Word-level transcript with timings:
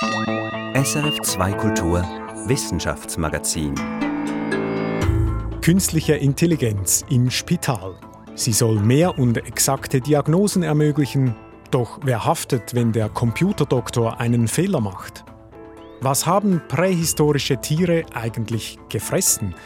SRF 0.00 1.22
2 1.22 1.52
Kultur 1.54 2.02
Wissenschaftsmagazin 2.46 3.74
Künstliche 5.60 6.14
Intelligenz 6.14 7.04
im 7.10 7.28
Spital. 7.32 7.96
Sie 8.36 8.52
soll 8.52 8.78
mehr 8.78 9.18
und 9.18 9.38
exakte 9.38 10.00
Diagnosen 10.00 10.62
ermöglichen. 10.62 11.34
Doch 11.72 11.98
wer 12.04 12.24
haftet, 12.24 12.76
wenn 12.76 12.92
der 12.92 13.08
Computerdoktor 13.08 14.20
einen 14.20 14.46
Fehler 14.46 14.80
macht? 14.80 15.24
Was 16.00 16.26
haben 16.26 16.62
prähistorische 16.68 17.60
Tiere 17.60 18.04
eigentlich 18.14 18.78
gefressen? 18.88 19.56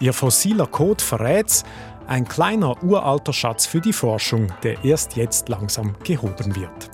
Ihr 0.00 0.12
fossiler 0.12 0.66
Code 0.66 1.02
verrät's, 1.02 1.64
ein 2.06 2.28
kleiner 2.28 2.82
uralter 2.82 3.32
Schatz 3.32 3.64
für 3.64 3.80
die 3.80 3.94
Forschung, 3.94 4.48
der 4.64 4.84
erst 4.84 5.16
jetzt 5.16 5.48
langsam 5.48 5.94
gehoben 6.04 6.54
wird. 6.56 6.90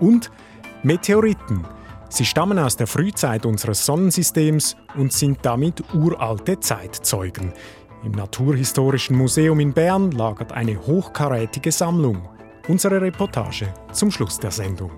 Und 0.00 0.32
Meteoriten. 0.82 1.64
Sie 2.12 2.24
stammen 2.24 2.58
aus 2.58 2.76
der 2.76 2.88
Frühzeit 2.88 3.46
unseres 3.46 3.86
Sonnensystems 3.86 4.76
und 4.96 5.12
sind 5.12 5.38
damit 5.42 5.94
uralte 5.94 6.58
Zeitzeugen. 6.58 7.52
Im 8.02 8.12
Naturhistorischen 8.12 9.16
Museum 9.16 9.60
in 9.60 9.72
Bern 9.72 10.10
lagert 10.10 10.50
eine 10.50 10.76
hochkarätige 10.84 11.70
Sammlung. 11.70 12.28
Unsere 12.66 13.00
Reportage 13.00 13.72
zum 13.92 14.10
Schluss 14.10 14.40
der 14.40 14.50
Sendung. 14.50 14.90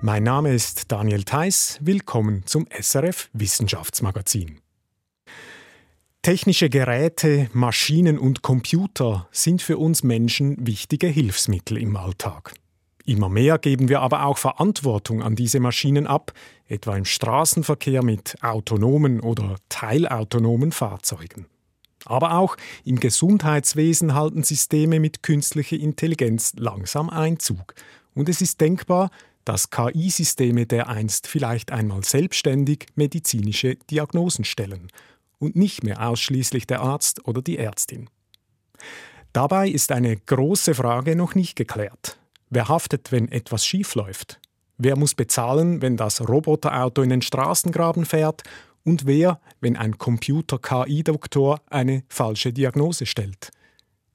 Mein 0.00 0.24
Name 0.24 0.52
ist 0.52 0.90
Daniel 0.90 1.22
Theiss. 1.22 1.78
Willkommen 1.80 2.42
zum 2.44 2.66
SRF 2.68 3.30
Wissenschaftsmagazin. 3.34 4.58
Technische 6.22 6.68
Geräte, 6.70 7.48
Maschinen 7.52 8.18
und 8.18 8.42
Computer 8.42 9.28
sind 9.30 9.62
für 9.62 9.78
uns 9.78 10.02
Menschen 10.02 10.66
wichtige 10.66 11.06
Hilfsmittel 11.06 11.78
im 11.78 11.96
Alltag. 11.96 12.54
Immer 13.06 13.28
mehr 13.28 13.58
geben 13.58 13.88
wir 13.88 14.00
aber 14.00 14.24
auch 14.24 14.36
Verantwortung 14.36 15.22
an 15.22 15.36
diese 15.36 15.60
Maschinen 15.60 16.08
ab, 16.08 16.32
etwa 16.66 16.96
im 16.96 17.04
Straßenverkehr 17.04 18.02
mit 18.02 18.36
autonomen 18.42 19.20
oder 19.20 19.56
teilautonomen 19.68 20.72
Fahrzeugen. 20.72 21.46
Aber 22.04 22.34
auch 22.34 22.56
im 22.84 22.98
Gesundheitswesen 22.98 24.14
halten 24.14 24.42
Systeme 24.42 24.98
mit 24.98 25.22
künstlicher 25.22 25.76
Intelligenz 25.76 26.54
langsam 26.56 27.08
Einzug. 27.08 27.74
Und 28.12 28.28
es 28.28 28.40
ist 28.40 28.60
denkbar, 28.60 29.10
dass 29.44 29.70
KI-Systeme 29.70 30.66
dereinst 30.66 31.28
vielleicht 31.28 31.70
einmal 31.70 32.02
selbstständig 32.02 32.86
medizinische 32.96 33.76
Diagnosen 33.88 34.44
stellen 34.44 34.88
und 35.38 35.54
nicht 35.54 35.84
mehr 35.84 36.08
ausschließlich 36.08 36.66
der 36.66 36.80
Arzt 36.80 37.24
oder 37.28 37.40
die 37.40 37.56
Ärztin. 37.56 38.10
Dabei 39.32 39.68
ist 39.68 39.92
eine 39.92 40.16
große 40.16 40.74
Frage 40.74 41.14
noch 41.14 41.36
nicht 41.36 41.54
geklärt. 41.54 42.18
Wer 42.50 42.68
haftet, 42.68 43.12
wenn 43.12 43.30
etwas 43.30 43.66
schiefläuft? 43.66 44.40
Wer 44.78 44.96
muss 44.96 45.14
bezahlen, 45.14 45.82
wenn 45.82 45.96
das 45.96 46.26
Roboterauto 46.26 47.02
in 47.02 47.10
den 47.10 47.22
Straßengraben 47.22 48.04
fährt? 48.04 48.42
Und 48.84 49.06
wer, 49.06 49.40
wenn 49.60 49.76
ein 49.76 49.98
Computer-KI-Doktor 49.98 51.60
eine 51.70 52.04
falsche 52.08 52.52
Diagnose 52.52 53.06
stellt? 53.06 53.50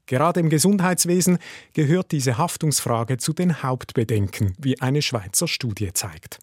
Gerade 0.06 0.40
im 0.40 0.50
Gesundheitswesen 0.50 1.40
gehört 1.74 2.12
diese 2.12 2.38
Haftungsfrage 2.38 3.18
zu 3.18 3.34
den 3.34 3.64
Hauptbedenken, 3.64 4.54
wie 4.58 4.80
eine 4.82 5.02
Schweizer 5.02 5.48
Studie 5.48 5.94
zeigt. 5.94 6.40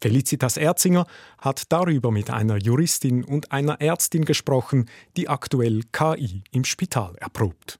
Felicitas 0.00 0.56
Erzinger 0.56 1.06
hat 1.38 1.64
darüber 1.68 2.10
mit 2.10 2.30
einer 2.30 2.56
Juristin 2.56 3.24
und 3.24 3.52
einer 3.52 3.80
Ärztin 3.80 4.24
gesprochen, 4.24 4.88
die 5.16 5.28
aktuell 5.28 5.82
KI 5.92 6.42
im 6.50 6.64
Spital 6.64 7.14
erprobt. 7.16 7.78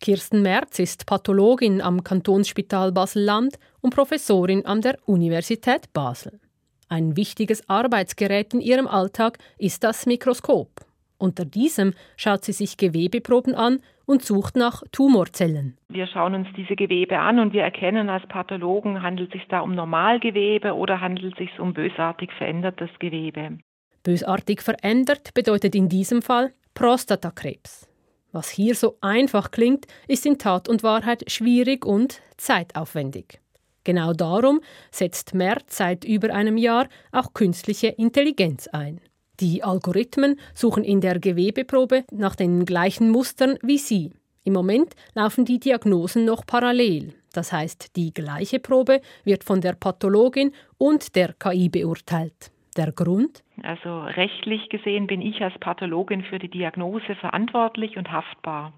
Kirsten 0.00 0.40
Merz 0.40 0.78
ist 0.78 1.04
Pathologin 1.04 1.82
am 1.82 2.02
Kantonsspital 2.02 2.90
Basel-Land 2.90 3.58
und 3.82 3.94
Professorin 3.94 4.64
an 4.64 4.80
der 4.80 4.96
Universität 5.04 5.92
Basel. 5.92 6.40
Ein 6.88 7.18
wichtiges 7.18 7.68
Arbeitsgerät 7.68 8.54
in 8.54 8.62
ihrem 8.62 8.88
Alltag 8.88 9.36
ist 9.58 9.84
das 9.84 10.06
Mikroskop. 10.06 10.70
Unter 11.18 11.44
diesem 11.44 11.92
schaut 12.16 12.44
sie 12.44 12.52
sich 12.52 12.78
Gewebeproben 12.78 13.54
an 13.54 13.80
und 14.06 14.22
sucht 14.22 14.56
nach 14.56 14.82
Tumorzellen. 14.90 15.76
Wir 15.90 16.06
schauen 16.06 16.34
uns 16.34 16.48
diese 16.56 16.76
Gewebe 16.76 17.18
an 17.18 17.38
und 17.38 17.52
wir 17.52 17.62
erkennen 17.62 18.08
als 18.08 18.26
Pathologen, 18.26 19.02
handelt 19.02 19.34
es 19.34 19.40
sich 19.40 19.48
da 19.48 19.60
um 19.60 19.74
Normalgewebe 19.74 20.74
oder 20.74 21.02
handelt 21.02 21.34
es 21.34 21.38
sich 21.38 21.60
um 21.60 21.74
bösartig 21.74 22.32
verändertes 22.38 22.88
Gewebe. 23.00 23.58
Bösartig 24.02 24.62
verändert 24.62 25.34
bedeutet 25.34 25.74
in 25.74 25.90
diesem 25.90 26.22
Fall 26.22 26.54
Prostatakrebs. 26.72 27.89
Was 28.32 28.48
hier 28.48 28.74
so 28.74 28.96
einfach 29.00 29.50
klingt, 29.50 29.86
ist 30.06 30.24
in 30.26 30.38
Tat 30.38 30.68
und 30.68 30.82
Wahrheit 30.82 31.30
schwierig 31.30 31.84
und 31.84 32.20
zeitaufwendig. 32.36 33.40
Genau 33.84 34.12
darum 34.12 34.60
setzt 34.90 35.34
Merz 35.34 35.78
seit 35.78 36.04
über 36.04 36.32
einem 36.32 36.56
Jahr 36.56 36.88
auch 37.12 37.32
künstliche 37.32 37.88
Intelligenz 37.88 38.68
ein. 38.68 39.00
Die 39.40 39.64
Algorithmen 39.64 40.38
suchen 40.54 40.84
in 40.84 41.00
der 41.00 41.18
Gewebeprobe 41.18 42.04
nach 42.12 42.36
den 42.36 42.66
gleichen 42.66 43.10
Mustern 43.10 43.56
wie 43.62 43.78
Sie. 43.78 44.12
Im 44.44 44.52
Moment 44.52 44.94
laufen 45.14 45.44
die 45.44 45.58
Diagnosen 45.58 46.24
noch 46.24 46.44
parallel. 46.44 47.14
Das 47.32 47.52
heißt, 47.52 47.96
die 47.96 48.12
gleiche 48.12 48.58
Probe 48.58 49.00
wird 49.24 49.44
von 49.44 49.60
der 49.60 49.72
Pathologin 49.72 50.52
und 50.78 51.14
der 51.16 51.32
KI 51.34 51.68
beurteilt. 51.68 52.50
Der 52.76 52.92
Grund? 52.92 53.42
Also 53.62 54.00
rechtlich 54.00 54.68
gesehen 54.68 55.06
bin 55.06 55.20
ich 55.20 55.42
als 55.42 55.56
Pathologin 55.58 56.22
für 56.22 56.38
die 56.38 56.48
Diagnose 56.48 57.14
verantwortlich 57.16 57.96
und 57.96 58.10
haftbar. 58.10 58.72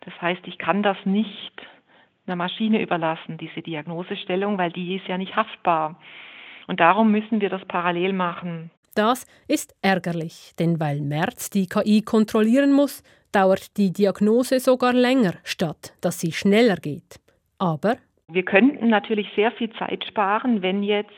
Das 0.00 0.14
heißt, 0.20 0.42
ich 0.46 0.58
kann 0.58 0.82
das 0.82 0.96
nicht 1.04 1.52
einer 2.26 2.36
Maschine 2.36 2.82
überlassen, 2.82 3.38
diese 3.38 3.62
Diagnosestellung, 3.62 4.58
weil 4.58 4.70
die 4.70 4.96
ist 4.96 5.08
ja 5.08 5.18
nicht 5.18 5.34
haftbar. 5.34 5.98
Und 6.66 6.80
darum 6.80 7.10
müssen 7.10 7.40
wir 7.40 7.48
das 7.48 7.64
parallel 7.66 8.12
machen. 8.12 8.70
Das 8.94 9.26
ist 9.46 9.74
ärgerlich, 9.80 10.52
denn 10.58 10.80
weil 10.80 11.00
Merz 11.00 11.50
die 11.50 11.66
KI 11.66 12.02
kontrollieren 12.02 12.72
muss, 12.72 13.02
dauert 13.32 13.76
die 13.76 13.92
Diagnose 13.92 14.60
sogar 14.60 14.92
länger, 14.92 15.34
statt 15.44 15.94
dass 16.00 16.20
sie 16.20 16.32
schneller 16.32 16.76
geht. 16.76 17.20
Aber 17.58 17.96
wir 18.30 18.44
könnten 18.44 18.88
natürlich 18.88 19.26
sehr 19.34 19.52
viel 19.52 19.70
Zeit 19.72 20.04
sparen, 20.04 20.60
wenn 20.62 20.82
jetzt 20.82 21.10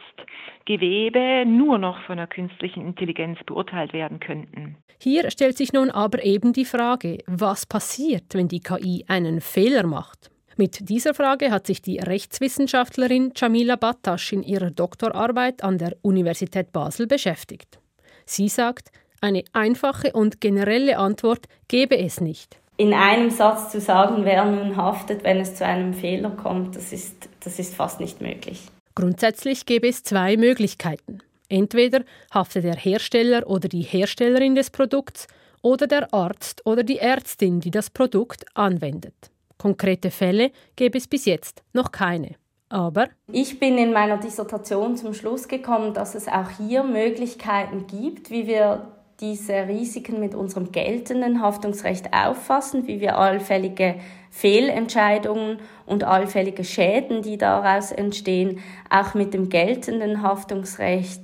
Gewebe 0.64 1.44
nur 1.44 1.78
noch 1.78 2.00
von 2.04 2.16
der 2.18 2.28
künstlichen 2.28 2.86
Intelligenz 2.86 3.38
beurteilt 3.44 3.92
werden 3.92 4.20
könnten. 4.20 4.76
Hier 5.02 5.30
stellt 5.30 5.56
sich 5.56 5.72
nun 5.72 5.90
aber 5.90 6.24
eben 6.24 6.52
die 6.52 6.64
Frage, 6.64 7.18
was 7.26 7.66
passiert, 7.66 8.34
wenn 8.34 8.48
die 8.48 8.60
KI 8.60 9.04
einen 9.08 9.40
Fehler 9.40 9.86
macht? 9.86 10.30
Mit 10.56 10.88
dieser 10.88 11.14
Frage 11.14 11.50
hat 11.50 11.66
sich 11.66 11.82
die 11.82 11.98
Rechtswissenschaftlerin 11.98 13.32
Jamila 13.34 13.76
Battasch 13.76 14.32
in 14.32 14.42
ihrer 14.42 14.70
Doktorarbeit 14.70 15.64
an 15.64 15.78
der 15.78 15.96
Universität 16.02 16.70
Basel 16.70 17.06
beschäftigt. 17.06 17.80
Sie 18.26 18.48
sagt, 18.48 18.90
eine 19.22 19.42
einfache 19.52 20.12
und 20.12 20.40
generelle 20.40 20.98
Antwort 20.98 21.46
gebe 21.66 21.98
es 21.98 22.20
nicht 22.20 22.59
in 22.80 22.94
einem 22.94 23.28
Satz 23.28 23.70
zu 23.70 23.78
sagen, 23.78 24.24
wer 24.24 24.42
nun 24.46 24.74
haftet, 24.74 25.22
wenn 25.22 25.38
es 25.38 25.54
zu 25.54 25.66
einem 25.66 25.92
Fehler 25.92 26.30
kommt, 26.30 26.76
das 26.76 26.94
ist, 26.94 27.28
das 27.40 27.58
ist 27.58 27.74
fast 27.74 28.00
nicht 28.00 28.22
möglich. 28.22 28.68
Grundsätzlich 28.94 29.66
gäbe 29.66 29.86
es 29.86 30.02
zwei 30.02 30.38
Möglichkeiten. 30.38 31.18
Entweder 31.50 32.04
haftet 32.32 32.64
der 32.64 32.76
Hersteller 32.76 33.46
oder 33.46 33.68
die 33.68 33.82
Herstellerin 33.82 34.54
des 34.54 34.70
Produkts 34.70 35.26
oder 35.60 35.86
der 35.86 36.14
Arzt 36.14 36.62
oder 36.64 36.82
die 36.82 36.96
Ärztin, 36.96 37.60
die 37.60 37.70
das 37.70 37.90
Produkt 37.90 38.46
anwendet. 38.54 39.30
Konkrete 39.58 40.10
Fälle 40.10 40.50
gäbe 40.74 40.96
es 40.96 41.06
bis 41.06 41.26
jetzt 41.26 41.62
noch 41.74 41.92
keine. 41.92 42.36
Aber 42.70 43.08
ich 43.30 43.60
bin 43.60 43.76
in 43.76 43.92
meiner 43.92 44.16
Dissertation 44.16 44.96
zum 44.96 45.12
Schluss 45.12 45.48
gekommen, 45.48 45.92
dass 45.92 46.14
es 46.14 46.28
auch 46.28 46.48
hier 46.56 46.82
Möglichkeiten 46.82 47.86
gibt, 47.86 48.30
wie 48.30 48.46
wir 48.46 48.99
diese 49.20 49.68
Risiken 49.68 50.20
mit 50.20 50.34
unserem 50.34 50.72
geltenden 50.72 51.40
Haftungsrecht 51.42 52.12
auffassen, 52.12 52.86
wie 52.86 53.00
wir 53.00 53.18
allfällige 53.18 53.96
Fehlentscheidungen 54.30 55.58
und 55.86 56.04
allfällige 56.04 56.64
Schäden, 56.64 57.22
die 57.22 57.36
daraus 57.36 57.92
entstehen, 57.92 58.60
auch 58.88 59.14
mit 59.14 59.34
dem 59.34 59.48
geltenden 59.48 60.22
Haftungsrecht 60.22 61.22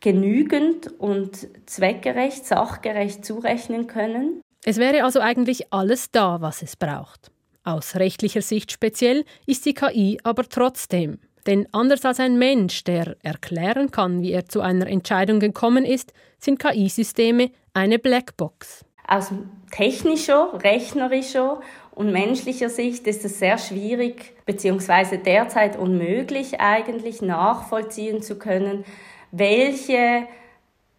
genügend 0.00 0.92
und 0.98 1.48
zweckgerecht, 1.66 2.44
sachgerecht 2.44 3.24
zurechnen 3.24 3.86
können. 3.86 4.40
Es 4.64 4.78
wäre 4.78 5.04
also 5.04 5.20
eigentlich 5.20 5.72
alles 5.72 6.10
da, 6.10 6.40
was 6.40 6.62
es 6.62 6.76
braucht. 6.76 7.30
Aus 7.64 7.96
rechtlicher 7.96 8.42
Sicht 8.42 8.72
speziell 8.72 9.24
ist 9.46 9.66
die 9.66 9.74
KI 9.74 10.18
aber 10.24 10.48
trotzdem 10.48 11.18
denn 11.46 11.66
anders 11.72 12.04
als 12.04 12.20
ein 12.20 12.38
Mensch, 12.38 12.84
der 12.84 13.16
erklären 13.22 13.90
kann, 13.90 14.22
wie 14.22 14.32
er 14.32 14.46
zu 14.46 14.60
einer 14.60 14.86
Entscheidung 14.86 15.40
gekommen 15.40 15.84
ist, 15.84 16.12
sind 16.38 16.58
KI-Systeme 16.58 17.50
eine 17.74 17.98
Blackbox. 17.98 18.84
Aus 19.06 19.32
technischer, 19.70 20.62
rechnerischer 20.62 21.60
und 21.94 22.12
menschlicher 22.12 22.68
Sicht 22.68 23.06
ist 23.06 23.24
es 23.24 23.38
sehr 23.38 23.58
schwierig 23.58 24.34
bzw. 24.46 25.18
derzeit 25.18 25.76
unmöglich 25.76 26.60
eigentlich 26.60 27.20
nachvollziehen 27.20 28.22
zu 28.22 28.38
können, 28.38 28.84
welche 29.30 30.26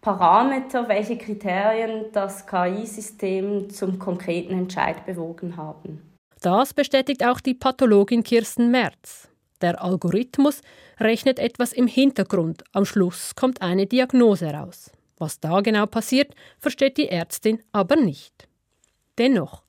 Parameter, 0.00 0.88
welche 0.88 1.16
Kriterien 1.16 2.06
das 2.12 2.46
KI-System 2.46 3.70
zum 3.70 3.98
konkreten 3.98 4.52
Entscheid 4.52 5.06
bewogen 5.06 5.56
haben. 5.56 6.02
Das 6.42 6.74
bestätigt 6.74 7.24
auch 7.24 7.40
die 7.40 7.54
Pathologin 7.54 8.22
Kirsten 8.22 8.70
Merz. 8.70 9.30
Der 9.60 9.82
Algorithmus 9.82 10.60
rechnet 10.98 11.38
etwas 11.38 11.72
im 11.72 11.86
Hintergrund. 11.86 12.64
Am 12.72 12.84
Schluss 12.84 13.34
kommt 13.34 13.62
eine 13.62 13.86
Diagnose 13.86 14.46
raus. 14.46 14.90
Was 15.18 15.40
da 15.40 15.60
genau 15.60 15.86
passiert, 15.86 16.34
versteht 16.58 16.96
die 16.96 17.08
Ärztin 17.08 17.62
aber 17.72 17.96
nicht. 17.96 18.48
Dennoch, 19.16 19.62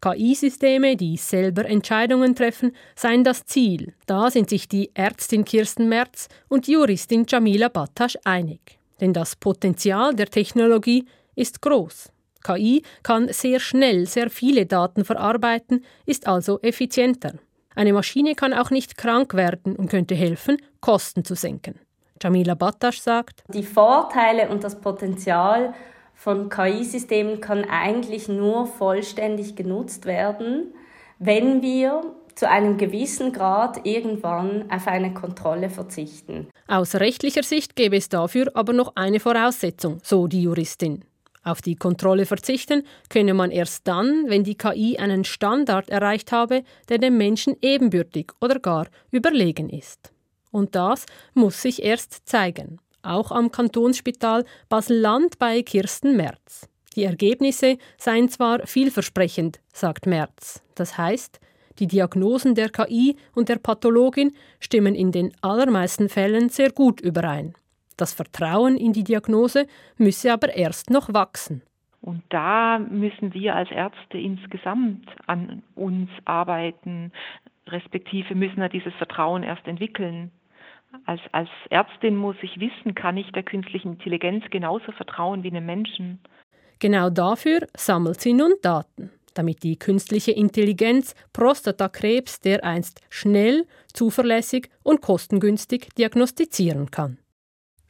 KI-Systeme, 0.00 0.96
die 0.96 1.16
selber 1.16 1.64
Entscheidungen 1.66 2.34
treffen, 2.34 2.72
seien 2.96 3.22
das 3.22 3.44
Ziel. 3.44 3.94
Da 4.06 4.30
sind 4.30 4.48
sich 4.48 4.68
die 4.68 4.90
Ärztin 4.94 5.44
Kirsten 5.44 5.88
Merz 5.88 6.28
und 6.48 6.66
die 6.66 6.72
Juristin 6.72 7.26
Jamila 7.28 7.68
Battasch 7.68 8.16
einig. 8.24 8.78
Denn 9.00 9.12
das 9.12 9.36
Potenzial 9.36 10.14
der 10.14 10.26
Technologie 10.26 11.06
ist 11.34 11.60
groß. 11.60 12.10
KI 12.42 12.82
kann 13.02 13.28
sehr 13.32 13.60
schnell 13.60 14.06
sehr 14.06 14.30
viele 14.30 14.64
Daten 14.64 15.04
verarbeiten, 15.04 15.84
ist 16.06 16.26
also 16.26 16.58
effizienter. 16.60 17.34
Eine 17.80 17.94
Maschine 17.94 18.34
kann 18.34 18.52
auch 18.52 18.68
nicht 18.68 18.98
krank 18.98 19.32
werden 19.32 19.74
und 19.74 19.88
könnte 19.88 20.14
helfen, 20.14 20.58
Kosten 20.82 21.24
zu 21.24 21.34
senken. 21.34 21.78
Jamila 22.22 22.54
Battasch 22.54 23.00
sagt, 23.00 23.42
die 23.48 23.62
Vorteile 23.62 24.50
und 24.50 24.62
das 24.62 24.82
Potenzial 24.82 25.72
von 26.12 26.50
KI-Systemen 26.50 27.40
kann 27.40 27.64
eigentlich 27.64 28.28
nur 28.28 28.66
vollständig 28.66 29.56
genutzt 29.56 30.04
werden, 30.04 30.74
wenn 31.18 31.62
wir 31.62 32.02
zu 32.34 32.46
einem 32.50 32.76
gewissen 32.76 33.32
Grad 33.32 33.86
irgendwann 33.86 34.70
auf 34.70 34.86
eine 34.86 35.14
Kontrolle 35.14 35.70
verzichten. 35.70 36.50
Aus 36.68 36.96
rechtlicher 36.96 37.42
Sicht 37.42 37.76
gäbe 37.76 37.96
es 37.96 38.10
dafür 38.10 38.50
aber 38.52 38.74
noch 38.74 38.92
eine 38.94 39.20
Voraussetzung, 39.20 40.00
so 40.02 40.26
die 40.26 40.42
Juristin. 40.42 41.06
Auf 41.42 41.62
die 41.62 41.76
Kontrolle 41.76 42.26
verzichten 42.26 42.82
könne 43.08 43.34
man 43.34 43.50
erst 43.50 43.88
dann, 43.88 44.28
wenn 44.28 44.44
die 44.44 44.56
KI 44.56 44.98
einen 44.98 45.24
Standard 45.24 45.88
erreicht 45.88 46.32
habe, 46.32 46.62
der 46.88 46.98
dem 46.98 47.16
Menschen 47.16 47.56
ebenbürtig 47.62 48.32
oder 48.40 48.58
gar 48.58 48.88
überlegen 49.10 49.70
ist. 49.70 50.12
Und 50.50 50.74
das 50.74 51.06
muss 51.32 51.62
sich 51.62 51.82
erst 51.82 52.28
zeigen 52.28 52.78
auch 53.02 53.30
am 53.30 53.50
Kantonsspital 53.50 54.44
Basel-Land 54.68 55.38
bei 55.38 55.62
Kirsten 55.62 56.16
Merz. 56.16 56.68
Die 56.96 57.04
Ergebnisse 57.04 57.78
seien 57.98 58.28
zwar 58.28 58.66
vielversprechend, 58.66 59.60
sagt 59.72 60.06
Merz. 60.06 60.62
Das 60.74 60.98
heißt, 60.98 61.40
die 61.78 61.86
Diagnosen 61.86 62.54
der 62.54 62.68
KI 62.68 63.16
und 63.34 63.48
der 63.48 63.56
Pathologin 63.56 64.34
stimmen 64.58 64.94
in 64.94 65.12
den 65.12 65.32
allermeisten 65.40 66.08
Fällen 66.08 66.48
sehr 66.48 66.72
gut 66.72 67.00
überein. 67.00 67.54
Das 68.00 68.14
Vertrauen 68.14 68.78
in 68.78 68.94
die 68.94 69.04
Diagnose 69.04 69.66
müsse 69.98 70.32
aber 70.32 70.56
erst 70.56 70.88
noch 70.88 71.12
wachsen. 71.12 71.60
Und 72.00 72.22
da 72.30 72.78
müssen 72.78 73.34
wir 73.34 73.54
als 73.54 73.70
Ärzte 73.70 74.16
insgesamt 74.16 75.06
an 75.26 75.62
uns 75.74 76.08
arbeiten, 76.24 77.12
respektive 77.66 78.34
müssen 78.34 78.56
wir 78.56 78.70
dieses 78.70 78.94
Vertrauen 78.94 79.42
erst 79.42 79.66
entwickeln. 79.66 80.30
Als, 81.04 81.20
als 81.32 81.50
Ärztin 81.68 82.16
muss 82.16 82.36
ich 82.40 82.58
wissen, 82.58 82.94
kann 82.94 83.18
ich 83.18 83.30
der 83.32 83.42
künstlichen 83.42 83.92
Intelligenz 83.92 84.46
genauso 84.48 84.92
vertrauen 84.92 85.42
wie 85.42 85.50
einem 85.50 85.66
Menschen. 85.66 86.20
Genau 86.78 87.10
dafür 87.10 87.66
sammelt 87.76 88.22
sie 88.22 88.32
nun 88.32 88.54
Daten, 88.62 89.10
damit 89.34 89.62
die 89.62 89.78
künstliche 89.78 90.32
Intelligenz 90.32 91.14
Prostatakrebs 91.34 92.40
dereinst 92.40 93.02
schnell, 93.10 93.66
zuverlässig 93.92 94.70
und 94.82 95.02
kostengünstig 95.02 95.90
diagnostizieren 95.98 96.90
kann. 96.90 97.18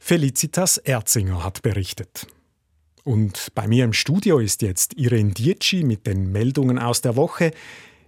Felicitas 0.03 0.77
Erzinger 0.77 1.43
hat 1.43 1.61
berichtet. 1.61 2.25
Und 3.03 3.49
bei 3.53 3.67
mir 3.67 3.85
im 3.85 3.93
Studio 3.93 4.39
ist 4.39 4.63
jetzt 4.63 4.95
Irene 4.95 5.31
Dietschi 5.31 5.83
mit 5.83 6.07
den 6.07 6.31
Meldungen 6.31 6.79
aus 6.79 7.01
der 7.01 7.15
Woche. 7.15 7.51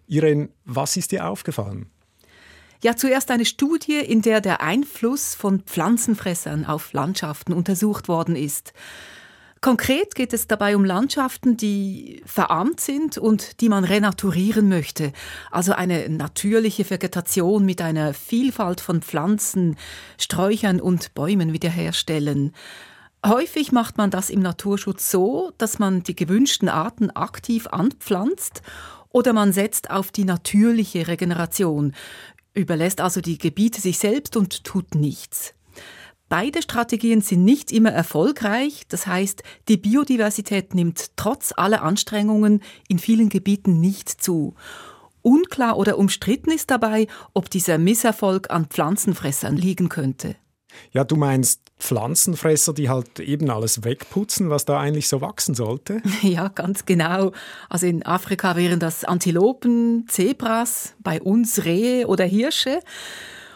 Irene, 0.08 0.50
was 0.66 0.98
ist 0.98 1.12
dir 1.12 1.30
aufgefallen? 1.30 1.86
Ja, 2.82 2.96
zuerst 2.96 3.30
eine 3.30 3.46
Studie, 3.46 4.00
in 4.00 4.24
der 4.24 4.42
der 4.42 4.62
Einfluss 4.62 5.36
von 5.36 5.62
Pflanzenfressern 5.62 6.66
auf 6.66 6.94
Landschaften 6.94 7.54
untersucht 7.54 8.08
worden 8.08 8.36
ist. 8.36 8.74
Konkret 9.64 10.14
geht 10.16 10.34
es 10.34 10.46
dabei 10.46 10.76
um 10.76 10.84
Landschaften, 10.84 11.56
die 11.56 12.22
verarmt 12.26 12.82
sind 12.82 13.18
und 13.18 13.62
die 13.62 13.70
man 13.70 13.86
renaturieren 13.86 14.68
möchte. 14.68 15.14
Also 15.52 15.72
eine 15.72 16.10
natürliche 16.10 16.90
Vegetation 16.90 17.64
mit 17.64 17.82
einer 17.82 18.14
Vielfalt 18.14 18.82
von 18.82 19.02
Pflanzen, 19.02 19.78
Sträuchern 20.20 20.82
und 20.82 21.14
Bäumen 21.14 21.54
wiederherstellen. 21.54 22.52
Häufig 23.26 23.72
macht 23.72 23.98
man 23.98 24.12
das 24.12 24.30
im 24.30 24.42
Naturschutz 24.42 25.10
so, 25.10 25.54
dass 25.58 25.80
man 25.80 26.04
die 26.04 26.18
gewünschten 26.18 26.68
Arten 26.68 27.10
aktiv 27.12 27.68
anpflanzt 27.68 28.64
oder 29.12 29.32
man 29.32 29.54
setzt 29.54 29.90
auf 29.90 30.12
die 30.12 30.26
natürliche 30.26 31.08
Regeneration, 31.08 31.94
überlässt 32.54 33.00
also 33.00 33.22
die 33.22 33.38
Gebiete 33.38 33.80
sich 33.80 33.98
selbst 33.98 34.36
und 34.36 34.66
tut 34.66 34.94
nichts. 34.94 35.54
Beide 36.34 36.64
Strategien 36.64 37.22
sind 37.22 37.46
nicht 37.46 37.72
immer 37.72 37.92
erfolgreich, 37.92 38.86
das 38.88 39.06
heißt, 39.06 39.44
die 39.68 39.78
Biodiversität 39.78 40.74
nimmt 40.74 41.16
trotz 41.16 41.54
aller 41.56 41.84
Anstrengungen 41.84 42.64
in 42.88 42.98
vielen 42.98 43.30
Gebieten 43.30 43.80
nicht 43.80 44.10
zu. 44.10 44.56
Unklar 45.22 45.78
oder 45.78 46.00
umstritten 46.00 46.50
ist 46.50 46.72
dabei, 46.72 47.06
ob 47.36 47.52
dieser 47.52 47.78
Misserfolg 47.78 48.50
an 48.50 48.66
Pflanzenfressern 48.66 49.56
liegen 49.56 49.90
könnte. 49.90 50.36
Ja, 50.92 51.04
du 51.04 51.18
meinst 51.18 51.62
Pflanzenfresser, 51.78 52.74
die 52.74 52.90
halt 52.90 53.20
eben 53.20 53.52
alles 53.52 53.84
wegputzen, 53.84 54.50
was 54.50 54.66
da 54.66 54.80
eigentlich 54.80 55.10
so 55.10 55.22
wachsen 55.22 55.54
sollte? 55.54 56.02
Ja, 56.24 56.48
ganz 56.48 56.86
genau. 56.86 57.32
Also 57.70 57.86
in 57.86 58.04
Afrika 58.08 58.56
wären 58.56 58.80
das 58.80 59.04
Antilopen, 59.04 60.08
Zebras, 60.08 60.96
bei 60.98 61.22
uns 61.22 61.66
Rehe 61.66 62.08
oder 62.08 62.26
Hirsche. 62.26 62.80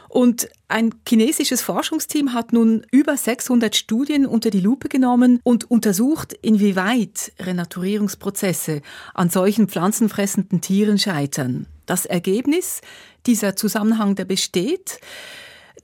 Und 0.10 0.50
ein 0.68 0.96
chinesisches 1.08 1.62
Forschungsteam 1.62 2.34
hat 2.34 2.54
nun 2.54 2.86
über 2.92 3.18
600 3.18 3.76
Studien 3.76 4.26
unter 4.26 4.50
die 4.50 4.60
Lupe 4.60 4.90
genommen 4.90 5.40
und 5.44 5.70
untersucht, 5.70 6.34
inwieweit 6.42 7.34
Renaturierungsprozesse 7.40 8.82
an 9.14 9.30
solchen 9.30 9.68
pflanzenfressenden 9.68 10.62
Tieren 10.62 10.98
scheitern. 10.98 11.68
Das 11.86 12.06
Ergebnis, 12.06 12.82
dieser 13.26 13.56
Zusammenhang, 13.56 14.16
der 14.16 14.26
besteht, 14.26 15.00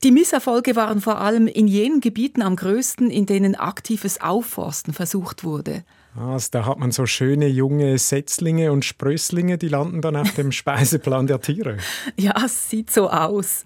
die 0.03 0.11
Misserfolge 0.11 0.75
waren 0.75 0.99
vor 0.99 1.19
allem 1.19 1.47
in 1.47 1.65
jenen 1.65 2.01
Gebieten 2.01 2.41
am 2.41 2.57
größten, 2.57 3.09
in 3.09 3.25
denen 3.25 3.55
aktives 3.55 4.19
Aufforsten 4.19 4.93
versucht 4.93 5.45
wurde. 5.45 5.85
Also 6.15 6.49
da 6.51 6.65
hat 6.65 6.77
man 6.77 6.91
so 6.91 7.05
schöne 7.05 7.47
junge 7.47 7.97
Setzlinge 7.97 8.73
und 8.73 8.83
Sprösslinge, 8.83 9.57
die 9.57 9.69
landen 9.69 10.01
dann 10.01 10.17
auf 10.17 10.33
dem 10.33 10.51
Speiseplan 10.51 11.27
der 11.27 11.39
Tiere. 11.39 11.77
Ja, 12.17 12.33
es 12.45 12.69
sieht 12.69 12.91
so 12.91 13.09
aus. 13.09 13.63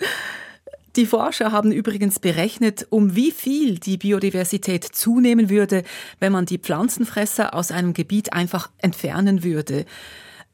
Die 0.97 1.05
Forscher 1.05 1.51
haben 1.51 1.71
übrigens 1.71 2.17
berechnet, 2.17 2.88
um 2.89 3.15
wie 3.15 3.29
viel 3.29 3.77
die 3.77 3.98
Biodiversität 3.98 4.83
zunehmen 4.83 5.48
würde, 5.48 5.83
wenn 6.19 6.31
man 6.31 6.48
die 6.48 6.57
Pflanzenfresser 6.57 7.53
aus 7.53 7.69
einem 7.69 7.93
Gebiet 7.93 8.33
einfach 8.33 8.72
entfernen 8.79 9.43
würde. 9.43 9.86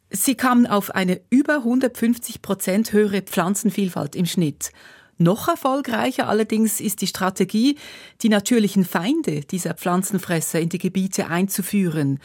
Sie 0.10 0.36
kamen 0.36 0.68
auf 0.68 0.94
eine 0.94 1.22
über 1.30 1.60
150 1.60 2.42
Prozent 2.42 2.92
höhere 2.92 3.22
Pflanzenvielfalt 3.22 4.18
im 4.18 4.26
Schnitt. 4.26 4.74
Noch 5.18 5.48
erfolgreicher 5.48 6.28
allerdings 6.28 6.82
ist 6.82 7.00
die 7.00 7.08
Strategie, 7.08 7.78
die 8.22 8.28
natürlichen 8.28 8.84
Feinde 8.84 9.42
dieser 9.42 9.76
Pflanzenfresser 9.76 10.60
in 10.60 10.68
die 10.68 10.78
Gebiete 10.78 11.28
einzuführen. 11.28 12.20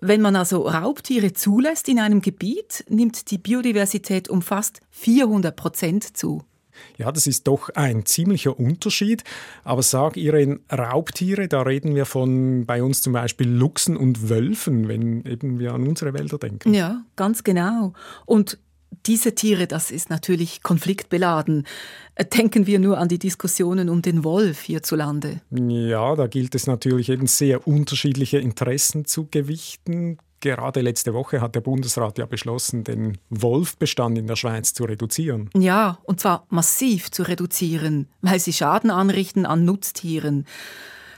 Wenn 0.00 0.20
man 0.20 0.34
also 0.34 0.66
Raubtiere 0.66 1.32
zulässt 1.32 1.88
in 1.88 2.00
einem 2.00 2.22
Gebiet, 2.22 2.84
nimmt 2.88 3.30
die 3.30 3.38
Biodiversität 3.38 4.28
um 4.28 4.42
fast 4.42 4.80
400 4.90 5.54
Prozent 5.54 6.16
zu. 6.16 6.42
Ja, 6.98 7.12
das 7.12 7.26
ist 7.26 7.46
doch 7.46 7.70
ein 7.70 8.06
ziemlicher 8.06 8.58
Unterschied. 8.58 9.24
Aber 9.64 9.82
sag 9.82 10.16
Irene, 10.16 10.60
Raubtiere, 10.70 11.48
da 11.48 11.62
reden 11.62 11.94
wir 11.94 12.06
von 12.06 12.66
bei 12.66 12.82
uns 12.82 13.02
zum 13.02 13.12
Beispiel 13.12 13.48
Luchsen 13.48 13.96
und 13.96 14.28
Wölfen, 14.28 14.88
wenn 14.88 15.24
eben 15.24 15.58
wir 15.58 15.74
an 15.74 15.86
unsere 15.86 16.14
Wälder 16.14 16.38
denken. 16.38 16.74
Ja, 16.74 17.02
ganz 17.16 17.44
genau. 17.44 17.92
Und 18.24 18.58
diese 19.06 19.34
Tiere, 19.34 19.66
das 19.66 19.90
ist 19.90 20.10
natürlich 20.10 20.62
konfliktbeladen. 20.62 21.66
Äh, 22.14 22.24
denken 22.24 22.66
wir 22.66 22.78
nur 22.78 22.98
an 22.98 23.08
die 23.08 23.18
Diskussionen 23.18 23.88
um 23.88 24.02
den 24.02 24.24
Wolf 24.24 24.62
hierzulande. 24.62 25.40
Ja, 25.50 26.14
da 26.16 26.26
gilt 26.26 26.54
es 26.54 26.66
natürlich 26.66 27.08
eben 27.08 27.26
sehr 27.26 27.66
unterschiedliche 27.66 28.38
Interessen 28.38 29.04
zu 29.04 29.28
gewichten. 29.30 30.18
Gerade 30.46 30.80
letzte 30.80 31.12
Woche 31.12 31.40
hat 31.40 31.56
der 31.56 31.60
Bundesrat 31.60 32.18
ja 32.18 32.26
beschlossen, 32.26 32.84
den 32.84 33.18
Wolfbestand 33.30 34.16
in 34.16 34.28
der 34.28 34.36
Schweiz 34.36 34.74
zu 34.74 34.84
reduzieren. 34.84 35.50
Ja, 35.56 35.98
und 36.04 36.20
zwar 36.20 36.46
massiv 36.50 37.10
zu 37.10 37.24
reduzieren, 37.24 38.06
weil 38.20 38.38
sie 38.38 38.52
Schaden 38.52 38.92
anrichten 38.92 39.44
an 39.44 39.64
Nutztieren. 39.64 40.46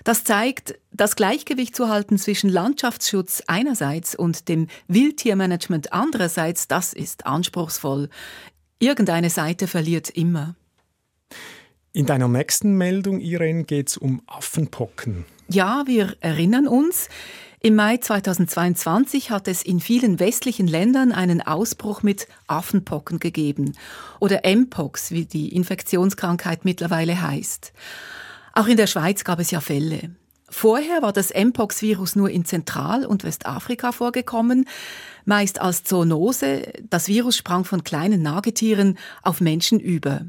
Das 0.02 0.24
zeigt, 0.24 0.78
das 0.92 1.14
Gleichgewicht 1.14 1.76
zu 1.76 1.90
halten 1.90 2.16
zwischen 2.16 2.48
Landschaftsschutz 2.48 3.42
einerseits 3.46 4.14
und 4.14 4.48
dem 4.48 4.66
Wildtiermanagement 4.86 5.92
andererseits, 5.92 6.66
das 6.66 6.94
ist 6.94 7.26
anspruchsvoll. 7.26 8.08
Irgendeine 8.78 9.28
Seite 9.28 9.66
verliert 9.66 10.08
immer. 10.08 10.54
In 11.92 12.06
deiner 12.06 12.28
nächsten 12.28 12.78
Meldung, 12.78 13.20
Irene, 13.20 13.64
geht 13.64 13.90
es 13.90 13.98
um 13.98 14.22
Affenpocken. 14.26 15.26
Ja, 15.50 15.82
wir 15.86 16.16
erinnern 16.20 16.66
uns. 16.66 17.10
Im 17.60 17.74
Mai 17.74 17.96
2022 17.96 19.32
hat 19.32 19.48
es 19.48 19.64
in 19.64 19.80
vielen 19.80 20.20
westlichen 20.20 20.68
Ländern 20.68 21.10
einen 21.10 21.42
Ausbruch 21.42 22.04
mit 22.04 22.28
Affenpocken 22.46 23.18
gegeben 23.18 23.76
oder 24.20 24.42
Mpox, 24.44 25.10
wie 25.10 25.24
die 25.24 25.54
Infektionskrankheit 25.56 26.64
mittlerweile 26.64 27.20
heißt. 27.20 27.72
Auch 28.52 28.68
in 28.68 28.76
der 28.76 28.86
Schweiz 28.86 29.24
gab 29.24 29.40
es 29.40 29.50
ja 29.50 29.60
Fälle. 29.60 30.10
Vorher 30.48 31.02
war 31.02 31.12
das 31.12 31.34
Mpox-Virus 31.34 32.14
nur 32.14 32.30
in 32.30 32.44
Zentral- 32.44 33.04
und 33.04 33.24
Westafrika 33.24 33.90
vorgekommen, 33.90 34.66
meist 35.24 35.60
als 35.60 35.82
Zoonose. 35.82 36.72
Das 36.88 37.08
Virus 37.08 37.36
sprang 37.36 37.64
von 37.64 37.82
kleinen 37.82 38.22
Nagetieren 38.22 38.98
auf 39.22 39.40
Menschen 39.40 39.80
über. 39.80 40.26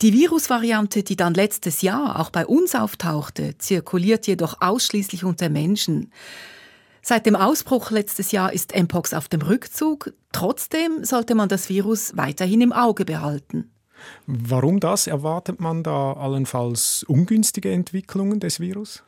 Die 0.00 0.12
Virusvariante, 0.12 1.02
die 1.02 1.16
dann 1.16 1.34
letztes 1.34 1.82
Jahr 1.82 2.20
auch 2.20 2.30
bei 2.30 2.46
uns 2.46 2.76
auftauchte, 2.76 3.58
zirkuliert 3.58 4.28
jedoch 4.28 4.60
ausschließlich 4.60 5.24
unter 5.24 5.48
Menschen. 5.48 6.12
Seit 7.02 7.26
dem 7.26 7.34
Ausbruch 7.34 7.90
letztes 7.90 8.30
Jahr 8.30 8.52
ist 8.52 8.76
Mpox 8.76 9.12
auf 9.12 9.26
dem 9.28 9.42
Rückzug. 9.42 10.12
Trotzdem 10.30 11.04
sollte 11.04 11.34
man 11.34 11.48
das 11.48 11.68
Virus 11.68 12.16
weiterhin 12.16 12.60
im 12.60 12.72
Auge 12.72 13.04
behalten. 13.04 13.72
Warum 14.26 14.78
das? 14.78 15.08
Erwartet 15.08 15.58
man 15.58 15.82
da 15.82 16.12
allenfalls 16.12 17.04
ungünstige 17.08 17.72
Entwicklungen 17.72 18.38
des 18.38 18.60
Virus? 18.60 19.02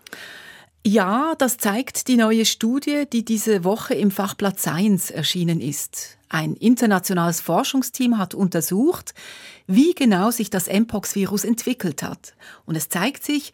Ja, 0.84 1.34
das 1.38 1.58
zeigt 1.58 2.08
die 2.08 2.16
neue 2.16 2.46
Studie, 2.46 3.04
die 3.12 3.24
diese 3.24 3.62
Woche 3.62 3.94
im 3.94 4.10
Fachblatt 4.10 4.58
Science 4.58 5.10
erschienen 5.10 5.60
ist. 5.60 6.16
Ein 6.32 6.54
internationales 6.54 7.40
Forschungsteam 7.40 8.16
hat 8.16 8.34
untersucht, 8.34 9.14
wie 9.66 9.94
genau 9.94 10.30
sich 10.30 10.48
das 10.48 10.68
Mpox-Virus 10.68 11.44
entwickelt 11.44 12.04
hat. 12.04 12.34
Und 12.66 12.76
es 12.76 12.88
zeigt 12.88 13.24
sich, 13.24 13.52